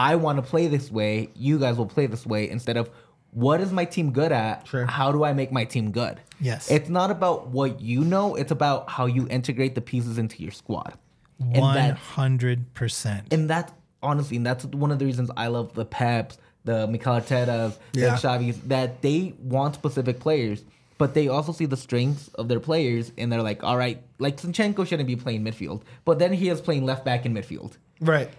I 0.00 0.16
want 0.16 0.36
to 0.38 0.42
play 0.42 0.66
this 0.66 0.90
way. 0.90 1.28
You 1.34 1.58
guys 1.58 1.76
will 1.76 1.86
play 1.96 2.06
this 2.06 2.24
way 2.26 2.48
instead 2.48 2.76
of 2.76 2.88
what 3.32 3.60
is 3.60 3.70
my 3.70 3.84
team 3.84 4.12
good 4.12 4.32
at? 4.32 4.66
Sure. 4.66 4.86
How 4.86 5.12
do 5.12 5.22
I 5.24 5.32
make 5.34 5.52
my 5.52 5.64
team 5.64 5.90
good? 5.92 6.20
Yes. 6.40 6.70
It's 6.70 6.88
not 6.88 7.10
about 7.10 7.48
what 7.48 7.80
you 7.80 8.00
know. 8.04 8.34
It's 8.34 8.50
about 8.50 8.88
how 8.90 9.06
you 9.06 9.28
integrate 9.28 9.74
the 9.74 9.80
pieces 9.80 10.16
into 10.18 10.42
your 10.42 10.52
squad. 10.52 10.94
And 11.38 11.54
that- 11.76 11.96
hundred 11.96 12.72
percent. 12.74 13.32
and 13.32 13.48
that's 13.48 13.72
honestly, 14.02 14.36
and 14.38 14.46
that's 14.46 14.64
one 14.64 14.90
of 14.90 14.98
the 14.98 15.04
reasons 15.04 15.30
I 15.36 15.46
love 15.48 15.74
the 15.74 15.84
Peps, 15.84 16.38
the 16.64 16.86
Mikel 16.86 17.14
Artetas, 17.20 17.76
Yeah. 17.92 18.10
the 18.14 18.16
Xavi's, 18.28 18.58
that 18.62 19.02
they 19.02 19.34
want 19.42 19.74
specific 19.74 20.20
players, 20.20 20.64
but 20.98 21.12
they 21.14 21.28
also 21.28 21.52
see 21.52 21.66
the 21.66 21.76
strengths 21.76 22.28
of 22.40 22.48
their 22.48 22.60
players, 22.60 23.12
and 23.18 23.30
they're 23.30 23.42
like, 23.42 23.62
all 23.62 23.76
right, 23.76 24.02
like 24.18 24.36
Zinchenko 24.38 24.86
shouldn't 24.86 25.06
be 25.06 25.16
playing 25.16 25.42
midfield, 25.44 25.82
but 26.06 26.18
then 26.18 26.32
he 26.32 26.48
is 26.48 26.60
playing 26.60 26.84
left 26.86 27.04
back 27.04 27.24
in 27.26 27.32
midfield. 27.34 27.72
Right. 28.00 28.30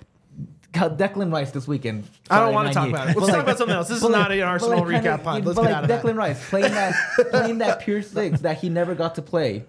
Declan 0.73 1.31
Rice 1.33 1.51
this 1.51 1.67
weekend. 1.67 2.05
I 2.29 2.39
don't 2.39 2.53
wanna 2.53 2.73
talk 2.73 2.89
about 2.89 3.09
it. 3.09 3.17
Let's 3.17 3.31
talk 3.31 3.43
about 3.43 3.57
something 3.57 3.75
else. 3.75 3.87
This 3.87 3.97
is 3.97 4.03
but 4.03 4.11
not 4.11 4.31
an 4.31 4.41
Arsenal 4.41 4.79
but 4.81 4.87
recap 4.87 5.23
pod. 5.23 5.45
Let's 5.45 5.55
but 5.57 5.63
get 5.63 5.69
like 5.69 5.75
out 5.75 5.83
of 5.83 5.87
that. 5.89 6.03
Declan 6.03 6.15
Rice 6.15 6.49
playing 6.49 6.71
that 6.73 6.93
playing 7.31 7.57
that 7.59 7.81
pure 7.81 8.01
six 8.01 8.41
that 8.41 8.57
he 8.59 8.69
never 8.69 8.95
got 8.95 9.15
to 9.15 9.21
play. 9.21 9.65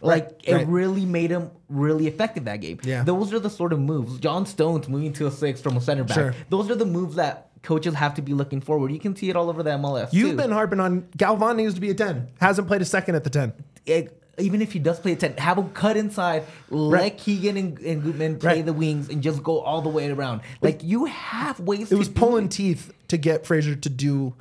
Like 0.00 0.24
Right, 0.24 0.34
it 0.44 0.54
right. 0.54 0.66
really 0.68 1.04
made 1.06 1.30
him 1.30 1.50
really 1.68 2.08
effective 2.08 2.44
that 2.46 2.60
game. 2.60 2.80
Yeah. 2.82 3.04
Those 3.04 3.32
are 3.32 3.38
the 3.38 3.50
sort 3.50 3.72
of 3.72 3.78
moves. 3.78 4.18
John 4.18 4.46
Stones 4.46 4.88
moving 4.88 5.12
to 5.14 5.26
a 5.28 5.30
six 5.30 5.60
from 5.60 5.76
a 5.76 5.80
center 5.80 6.02
back. 6.04 6.16
Sure. 6.16 6.34
Those 6.50 6.70
are 6.70 6.74
the 6.74 6.86
moves 6.86 7.14
that 7.16 7.50
coaches 7.62 7.94
have 7.94 8.14
to 8.14 8.22
be 8.22 8.34
looking 8.34 8.60
forward. 8.60 8.90
You 8.90 8.98
can 8.98 9.14
see 9.14 9.30
it 9.30 9.36
all 9.36 9.48
over 9.48 9.62
the 9.62 9.70
MLS. 9.70 10.12
You've 10.12 10.32
too. 10.32 10.36
been 10.36 10.50
harping 10.50 10.80
on 10.80 11.06
Galvan 11.16 11.56
needs 11.56 11.74
to 11.74 11.80
be 11.80 11.90
a 11.90 11.94
10. 11.94 12.28
Hasn't 12.40 12.66
played 12.66 12.82
a 12.82 12.84
second 12.84 13.14
at 13.14 13.22
the 13.24 13.30
10. 13.30 13.52
It- 13.86 14.21
even 14.38 14.62
if 14.62 14.72
he 14.72 14.78
does 14.78 14.98
play 14.98 15.12
a 15.12 15.16
10, 15.16 15.36
have 15.36 15.58
him 15.58 15.70
cut 15.70 15.96
inside, 15.96 16.44
Right. 16.70 17.02
let 17.02 17.18
Keegan 17.18 17.56
and, 17.56 17.78
and 17.80 18.02
Gutman 18.02 18.38
play 18.38 18.56
Right. 18.56 18.66
the 18.66 18.72
wings 18.72 19.08
and 19.10 19.22
just 19.22 19.42
go 19.42 19.60
all 19.60 19.82
the 19.82 19.88
way 19.90 20.10
around. 20.10 20.40
Like 20.60 20.82
you 20.82 21.04
have 21.06 21.60
ways 21.60 21.82
It 21.92 21.94
to 21.94 21.96
was 21.98 22.08
pulling 22.08 22.48
teeth 22.48 22.92
to 23.08 23.16
get 23.18 23.46
Frazier 23.46 23.74
to 23.76 23.88
do 23.88 24.34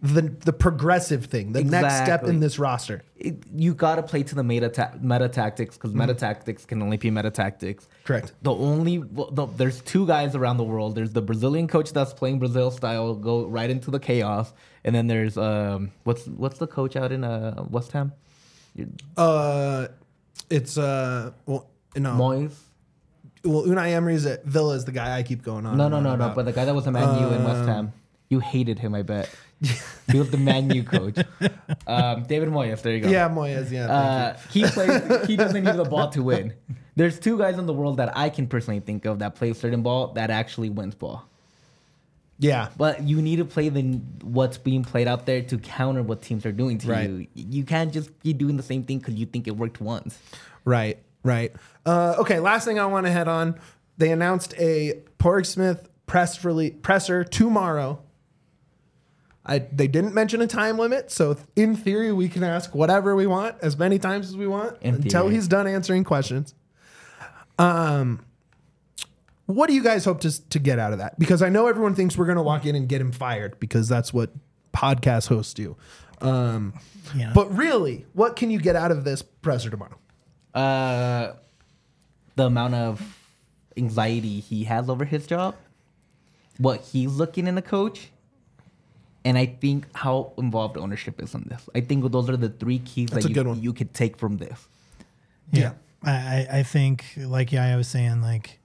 the 0.00 0.22
the 0.22 0.52
progressive 0.52 1.24
thing, 1.26 1.50
the 1.52 1.64
next 1.64 1.96
step 1.96 2.22
in 2.22 2.38
this 2.38 2.56
roster. 2.56 3.02
it, 3.16 3.42
you 3.52 3.74
got 3.74 3.96
to 3.96 4.02
play 4.04 4.22
to 4.22 4.34
the 4.36 4.44
meta 4.44 4.68
ta- 4.68 4.92
meta 5.00 5.28
tactics 5.28 5.76
because 5.76 5.90
Mm-hmm. 5.90 6.00
meta 6.02 6.14
tactics 6.14 6.64
can 6.64 6.80
only 6.82 6.96
be 6.98 7.10
meta 7.10 7.32
tactics. 7.32 7.88
Correct. 8.04 8.32
The 8.42 8.52
only 8.54 8.98
the, 8.98 9.46
there's 9.56 9.80
two 9.80 10.06
guys 10.06 10.36
around 10.36 10.58
the 10.58 10.62
world. 10.64 10.94
There's 10.94 11.12
the 11.14 11.22
Brazilian 11.22 11.66
coach 11.66 11.92
that's 11.92 12.12
playing 12.12 12.38
Brazil 12.38 12.70
style, 12.70 13.16
go 13.16 13.46
right 13.46 13.68
into 13.70 13.90
the 13.90 13.98
chaos, 13.98 14.52
and 14.84 14.94
then 14.94 15.08
there's 15.08 15.36
um 15.36 15.90
what's 16.04 16.26
what's 16.28 16.58
the 16.58 16.68
coach 16.68 16.94
out 16.94 17.10
in 17.10 17.24
uh 17.24 17.64
West 17.68 17.90
Ham, 17.90 18.12
Uh, 19.16 19.88
it's 20.50 20.78
uh, 20.78 21.32
well, 21.46 21.68
no, 21.96 22.10
Moyes. 22.10 22.54
well, 23.44 23.64
Unai 23.64 23.90
Emery's 23.92 24.26
at 24.26 24.44
Villa 24.44 24.74
is 24.74 24.84
the 24.84 24.92
guy 24.92 25.16
I 25.16 25.22
keep 25.22 25.42
going 25.42 25.66
on. 25.66 25.76
No, 25.76 25.84
and 25.84 25.90
no, 25.92 25.96
on 25.98 26.02
no, 26.04 26.08
no. 26.10 26.14
about. 26.16 26.34
But 26.36 26.44
the 26.46 26.52
guy 26.52 26.64
that 26.64 26.74
was 26.74 26.86
a 26.86 26.92
Man 26.92 27.20
U 27.20 27.28
in 27.34 27.44
West 27.44 27.60
Um, 27.60 27.66
Ham, 27.66 27.92
you 28.28 28.40
hated 28.40 28.78
him. 28.78 28.94
I 28.94 29.02
bet 29.02 29.28
he 30.12 30.18
was 30.18 30.30
the 30.30 30.36
Man 30.38 30.70
U 30.70 30.82
coach. 30.84 31.18
Um, 31.86 32.22
David 32.24 32.48
Moyes. 32.50 32.80
There 32.82 32.92
you 32.94 33.00
go. 33.00 33.08
yeah, 33.08 33.28
Moyes, 33.28 33.70
yeah. 33.70 33.90
Uh, 33.92 34.38
he 34.50 34.64
plays. 34.64 35.26
he 35.26 35.36
doesn't 35.42 35.64
need 35.64 35.74
the 35.76 35.84
ball 35.84 36.08
to 36.10 36.22
win. 36.22 36.54
There's 36.96 37.18
two 37.18 37.38
guys 37.38 37.58
in 37.58 37.66
the 37.66 37.72
world 37.72 37.98
that 37.98 38.16
I 38.16 38.28
can 38.28 38.46
personally 38.48 38.80
think 38.80 39.04
of 39.04 39.20
that 39.20 39.34
play 39.36 39.52
certain 39.52 39.82
ball 39.82 40.08
that 40.14 40.30
actually 40.30 40.70
wins 40.70 40.94
ball. 40.94 41.24
Yeah, 42.40 42.68
But 42.76 43.02
you 43.02 43.20
need 43.20 43.36
to 43.36 43.44
play 43.44 43.68
the 43.68 43.82
what's 44.22 44.58
being 44.58 44.84
played 44.84 45.08
out 45.08 45.26
there 45.26 45.42
to 45.42 45.58
counter 45.58 46.02
what 46.04 46.22
teams 46.22 46.46
are 46.46 46.52
doing 46.52 46.78
to 46.78 46.88
Right. 46.88 47.10
you. 47.10 47.26
You 47.34 47.64
can't 47.64 47.92
just 47.92 48.16
be 48.22 48.32
doing 48.32 48.56
the 48.56 48.62
same 48.62 48.84
thing 48.84 48.98
because 48.98 49.14
you 49.14 49.26
think 49.26 49.48
it 49.48 49.56
worked 49.56 49.80
once. 49.80 50.16
right, 50.64 50.98
right. 51.24 51.52
Uh, 51.84 52.14
okay, 52.18 52.38
last 52.38 52.64
thing 52.64 52.78
I 52.78 52.86
want 52.86 53.06
to 53.06 53.12
head 53.12 53.26
on. 53.26 53.58
They 53.96 54.12
announced 54.12 54.54
a 54.56 55.00
Padraig 55.18 55.46
Smith 55.46 55.88
press 56.06 56.44
release 56.44 56.74
presser 56.80 57.24
tomorrow. 57.24 57.98
I, 59.44 59.58
they 59.60 59.88
didn't 59.88 60.14
mention 60.14 60.40
a 60.42 60.46
time 60.46 60.78
limit, 60.78 61.10
so 61.10 61.36
in 61.56 61.74
theory 61.74 62.12
we 62.12 62.28
can 62.28 62.44
ask 62.44 62.74
whatever 62.74 63.16
we 63.16 63.26
want 63.26 63.56
as 63.62 63.76
many 63.78 63.98
times 63.98 64.28
as 64.28 64.36
we 64.36 64.46
want 64.46 64.76
In 64.82 64.96
until 64.96 65.22
theory. 65.22 65.34
he's 65.34 65.48
done 65.48 65.66
answering 65.66 66.04
questions. 66.04 66.54
Um, 67.58 68.20
what 69.48 69.66
do 69.68 69.74
you 69.74 69.82
guys 69.82 70.04
hope 70.04 70.20
to 70.20 70.48
to 70.50 70.58
get 70.58 70.78
out 70.78 70.92
of 70.92 70.98
that? 70.98 71.18
Because 71.18 71.40
I 71.42 71.48
know 71.48 71.66
everyone 71.66 71.94
thinks 71.94 72.16
we're 72.18 72.26
going 72.26 72.36
to 72.36 72.42
walk 72.42 72.66
in 72.66 72.74
and 72.76 72.86
get 72.88 73.00
him 73.00 73.12
fired 73.12 73.58
because 73.58 73.88
that's 73.88 74.12
what 74.12 74.30
podcast 74.74 75.28
hosts 75.28 75.54
do. 75.54 75.76
Um, 76.20 76.74
Yeah. 77.16 77.32
But 77.34 77.56
really, 77.56 78.04
what 78.12 78.36
can 78.36 78.50
you 78.50 78.58
get 78.60 78.76
out 78.76 78.90
of 78.90 79.04
this 79.04 79.22
presser 79.22 79.70
tomorrow? 79.70 79.96
Uh, 80.54 81.32
the 82.36 82.44
amount 82.44 82.74
of 82.74 83.18
anxiety 83.76 84.40
he 84.40 84.64
has 84.64 84.90
over 84.90 85.04
his 85.06 85.26
job, 85.26 85.54
what 86.58 86.80
he's 86.82 87.12
looking 87.14 87.46
in 87.46 87.56
a 87.56 87.62
coach, 87.62 88.10
and 89.24 89.38
I 89.38 89.46
think 89.46 89.86
how 89.94 90.32
involved 90.36 90.76
ownership 90.76 91.22
is 91.22 91.34
in 91.34 91.44
this. 91.48 91.68
I 91.74 91.80
think 91.80 92.10
those 92.12 92.28
are 92.28 92.36
the 92.36 92.48
three 92.50 92.80
keys 92.80 93.08
That's 93.10 93.24
that 93.26 93.34
you, 93.34 93.44
one. 93.44 93.62
you 93.62 93.72
could 93.72 93.94
take 93.94 94.16
from 94.18 94.36
this. 94.36 94.68
Yeah. 95.52 95.72
I, 96.02 96.10
I- 96.10 96.48
I 96.58 96.62
think, 96.64 97.04
like 97.16 97.50
yeah, 97.52 97.64
I 97.64 97.76
was 97.76 97.88
saying, 97.88 98.20
like 98.20 98.57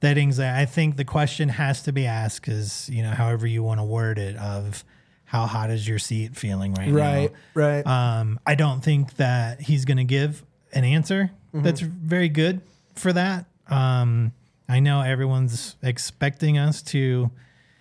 that 0.00 0.18
anxiety. 0.18 0.62
I 0.62 0.66
think 0.66 0.96
the 0.96 1.04
question 1.04 1.48
has 1.50 1.82
to 1.82 1.92
be 1.92 2.06
asked 2.06 2.42
because 2.42 2.88
you 2.90 3.02
know, 3.02 3.10
however 3.10 3.46
you 3.46 3.62
want 3.62 3.80
to 3.80 3.84
word 3.84 4.18
it, 4.18 4.36
of 4.36 4.84
how 5.24 5.46
hot 5.46 5.70
is 5.70 5.86
your 5.86 5.98
seat 5.98 6.36
feeling 6.36 6.74
right, 6.74 6.88
now? 6.88 6.94
Right, 6.94 7.32
right. 7.54 7.86
Um, 7.86 8.40
I 8.46 8.54
don't 8.56 8.80
think 8.82 9.16
that 9.16 9.60
he's 9.60 9.84
going 9.84 9.98
to 9.98 10.04
give 10.04 10.44
an 10.72 10.84
answer 10.84 11.30
Mm-hmm. 11.52 11.64
that's 11.64 11.80
very 11.80 12.28
good 12.28 12.60
for 12.94 13.12
that. 13.12 13.44
Um, 13.68 14.32
I 14.68 14.78
know 14.78 15.00
everyone's 15.00 15.74
expecting 15.82 16.58
us 16.58 16.80
to 16.82 17.32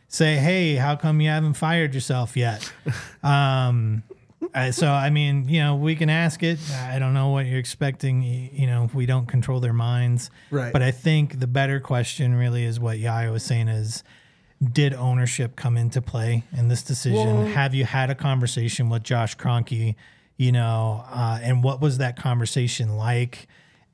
say, 0.07 0.37
"Hey, 0.37 0.73
how 0.73 0.95
come 0.95 1.21
you 1.21 1.29
haven't 1.29 1.53
fired 1.53 1.93
yourself 1.93 2.35
yet?" 2.35 2.71
um, 3.23 4.01
I, 4.53 4.71
so 4.71 4.89
I 4.89 5.09
mean, 5.09 5.47
you 5.49 5.59
know, 5.59 5.75
we 5.75 5.95
can 5.95 6.09
ask 6.09 6.43
it. 6.43 6.59
I 6.73 6.99
don't 6.99 7.13
know 7.13 7.29
what 7.29 7.45
you're 7.45 7.59
expecting. 7.59 8.21
You 8.21 8.67
know, 8.67 8.83
if 8.85 8.93
we 8.93 9.05
don't 9.05 9.27
control 9.27 9.59
their 9.59 9.73
minds, 9.73 10.31
Right. 10.51 10.73
But 10.73 10.81
I 10.81 10.91
think 10.91 11.39
the 11.39 11.47
better 11.47 11.79
question 11.79 12.35
really 12.35 12.63
is 12.63 12.79
what 12.79 12.99
Yaya 12.99 13.31
was 13.31 13.43
saying 13.43 13.67
is. 13.67 14.03
Did 14.61 14.93
ownership 14.93 15.55
come 15.55 15.77
into 15.77 16.01
play 16.01 16.43
in 16.51 16.67
this 16.67 16.83
decision? 16.83 17.47
Have 17.47 17.73
you 17.73 17.85
had 17.85 18.09
a 18.09 18.15
conversation 18.15 18.89
with 18.89 19.03
Josh 19.03 19.37
Kroenke? 19.37 19.95
You 20.35 20.51
know, 20.51 21.05
uh, 21.09 21.39
and 21.41 21.63
what 21.63 21.79
was 21.79 21.99
that 21.99 22.17
conversation 22.17 22.97
like? 22.97 23.47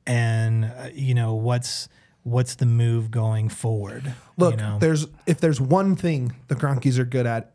And 0.08 0.65
uh, 0.65 0.89
you 0.91 1.13
know, 1.13 1.36
what's 1.36 1.88
what's 2.23 2.55
the 2.55 2.65
move 2.65 3.12
going 3.12 3.49
forward? 3.49 4.15
Look, 4.38 4.53
you 4.53 4.58
know? 4.58 4.79
there's 4.79 5.05
if 5.27 5.39
there's 5.39 5.62
one 5.62 5.95
thing 5.95 6.34
the 6.47 6.55
Kroenkes 6.55 6.97
are 6.97 7.05
good 7.05 7.27
at, 7.27 7.53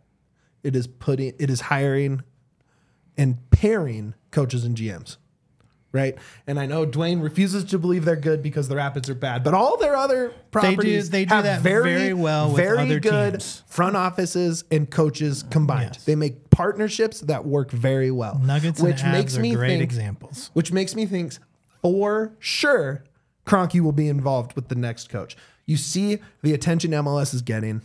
it 0.62 0.76
is 0.76 0.86
putting 0.86 1.34
it 1.38 1.50
is 1.50 1.62
hiring 1.62 2.22
and 3.16 3.38
pairing 3.50 4.14
coaches 4.30 4.64
and 4.64 4.76
GMs. 4.76 5.16
Right? 5.92 6.16
And 6.46 6.60
I 6.60 6.66
know 6.66 6.86
Duane 6.86 7.18
refuses 7.18 7.64
to 7.64 7.78
believe 7.78 8.04
they're 8.04 8.14
good 8.14 8.44
because 8.44 8.68
the 8.68 8.76
Rapids 8.76 9.10
are 9.10 9.14
bad, 9.16 9.42
but 9.42 9.54
all 9.54 9.76
their 9.76 9.96
other 9.96 10.32
properties 10.52 11.10
they 11.10 11.24
do 11.24 11.34
have 11.34 11.42
that 11.42 11.62
very, 11.62 11.94
very 11.94 12.14
well 12.14 12.46
with 12.52 12.58
very 12.58 12.78
other 12.78 13.00
good 13.00 13.32
teams. 13.32 13.64
front 13.66 13.96
offices 13.96 14.62
and 14.70 14.88
coaches 14.88 15.42
combined. 15.50 15.94
Yes. 15.94 16.04
They 16.04 16.14
make 16.14 16.48
partnerships 16.50 17.22
that 17.22 17.44
work 17.44 17.72
very 17.72 18.12
well. 18.12 18.38
Nuggets 18.38 18.80
which 18.80 19.02
and 19.02 19.10
makes 19.10 19.36
me 19.36 19.52
great 19.52 19.70
think, 19.70 19.82
examples. 19.82 20.50
which 20.52 20.70
makes 20.70 20.94
me 20.94 21.06
think 21.06 21.32
for 21.82 22.36
sure 22.38 23.02
Kroenke 23.44 23.80
will 23.80 23.90
be 23.90 24.08
involved 24.08 24.54
with 24.54 24.68
the 24.68 24.76
next 24.76 25.08
coach. 25.08 25.36
You 25.66 25.76
see 25.76 26.18
the 26.42 26.54
attention 26.54 26.92
MLS 26.92 27.34
is 27.34 27.42
getting, 27.42 27.82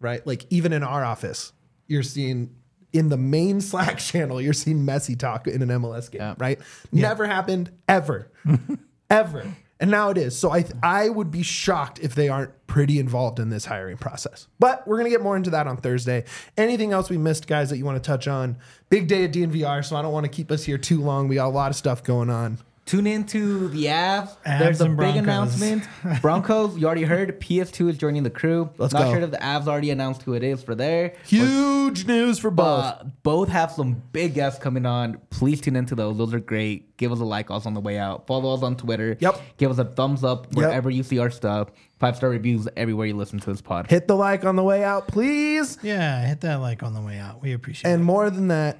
right? 0.00 0.26
Like 0.26 0.44
even 0.50 0.72
in 0.72 0.82
our 0.82 1.04
office, 1.04 1.52
you're 1.86 2.02
seeing 2.02 2.54
in 2.94 3.10
the 3.10 3.18
main 3.18 3.60
Slack 3.60 3.98
channel, 3.98 4.40
you're 4.40 4.52
seeing 4.54 4.86
Messi 4.86 5.18
talk 5.18 5.46
in 5.46 5.60
an 5.60 5.68
MLS 5.68 6.10
game, 6.10 6.22
Yeah. 6.22 6.34
right? 6.38 6.58
Never 6.92 7.26
happened 7.26 7.70
ever, 7.88 8.30
ever. 9.10 9.44
And 9.80 9.90
now 9.90 10.08
it 10.10 10.16
is. 10.16 10.38
So 10.38 10.50
I 10.52 10.62
th- 10.62 10.74
I 10.82 11.08
would 11.08 11.30
be 11.32 11.42
shocked 11.42 11.98
if 11.98 12.14
they 12.14 12.28
aren't 12.28 12.52
pretty 12.68 12.98
involved 13.00 13.40
in 13.40 13.50
this 13.50 13.64
hiring 13.66 13.96
process. 13.98 14.46
But 14.60 14.86
we're 14.86 14.96
gonna 14.96 15.10
get 15.10 15.20
more 15.20 15.36
into 15.36 15.50
that 15.50 15.66
on 15.66 15.76
Thursday. 15.76 16.24
Anything 16.56 16.92
else 16.92 17.10
we 17.10 17.18
missed, 17.18 17.46
guys, 17.48 17.70
that 17.70 17.76
you 17.76 17.84
want 17.84 18.02
to 18.02 18.06
touch 18.06 18.28
on? 18.28 18.56
Big 18.88 19.08
day 19.08 19.24
at 19.24 19.32
DNVR, 19.32 19.84
so 19.84 19.96
I 19.96 20.02
don't 20.02 20.12
want 20.12 20.24
to 20.24 20.30
keep 20.30 20.50
us 20.52 20.64
here 20.64 20.78
too 20.78 21.02
long. 21.02 21.26
We 21.28 21.34
got 21.34 21.46
a 21.46 21.50
lot 21.50 21.70
of 21.70 21.76
stuff 21.76 22.02
going 22.04 22.30
on. 22.30 22.58
Tune 22.86 23.06
into 23.06 23.68
the 23.68 23.86
Avs. 23.86 24.36
Avs 24.44 24.58
There's 24.58 24.80
a 24.82 24.84
big 24.84 24.96
Broncos. 24.96 25.16
announcement. 25.22 25.88
Broncos, 26.20 26.76
you 26.76 26.84
already 26.84 27.04
heard. 27.04 27.40
PS2 27.40 27.88
is 27.88 27.96
joining 27.96 28.24
the 28.24 28.30
crew. 28.30 28.68
Let's 28.76 28.92
Not 28.92 29.04
go. 29.04 29.12
sure 29.12 29.20
if 29.22 29.30
the 29.30 29.38
Avs 29.38 29.66
already 29.66 29.88
announced 29.88 30.20
who 30.22 30.34
it 30.34 30.42
is 30.42 30.62
for 30.62 30.74
there. 30.74 31.14
Huge 31.26 32.06
news 32.06 32.38
for 32.38 32.50
both. 32.50 32.84
Uh, 32.84 33.04
both 33.22 33.48
have 33.48 33.72
some 33.72 34.02
big 34.12 34.34
guests 34.34 34.62
coming 34.62 34.84
on. 34.84 35.18
Please 35.30 35.62
tune 35.62 35.76
into 35.76 35.94
those. 35.94 36.18
Those 36.18 36.34
are 36.34 36.40
great. 36.40 36.94
Give 36.98 37.10
us 37.10 37.20
a 37.20 37.24
like 37.24 37.50
also 37.50 37.68
on 37.70 37.74
the 37.74 37.80
way 37.80 37.96
out. 37.98 38.26
Follow 38.26 38.52
us 38.52 38.62
on 38.62 38.76
Twitter. 38.76 39.16
Yep. 39.18 39.40
Give 39.56 39.70
us 39.70 39.78
a 39.78 39.84
thumbs 39.86 40.22
up 40.22 40.54
wherever 40.54 40.90
you 40.90 41.02
see 41.02 41.18
our 41.18 41.30
stuff. 41.30 41.70
Five 41.98 42.16
star 42.16 42.28
reviews 42.28 42.68
everywhere 42.76 43.06
you 43.06 43.16
listen 43.16 43.38
to 43.40 43.50
this 43.50 43.62
pod. 43.62 43.86
Hit 43.88 44.08
the 44.08 44.14
like 44.16 44.44
on 44.44 44.56
the 44.56 44.62
way 44.62 44.84
out, 44.84 45.08
please. 45.08 45.78
Yeah, 45.82 46.26
hit 46.26 46.42
that 46.42 46.56
like 46.56 46.82
on 46.82 46.92
the 46.92 47.00
way 47.00 47.18
out. 47.18 47.40
We 47.40 47.54
appreciate 47.54 47.90
it. 47.90 47.94
And 47.94 48.04
more 48.04 48.28
than 48.28 48.48
that, 48.48 48.78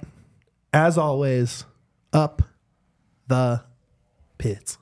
as 0.71 0.97
always, 0.99 1.65
up 2.13 2.43
the 3.27 3.63
pits. 4.37 4.77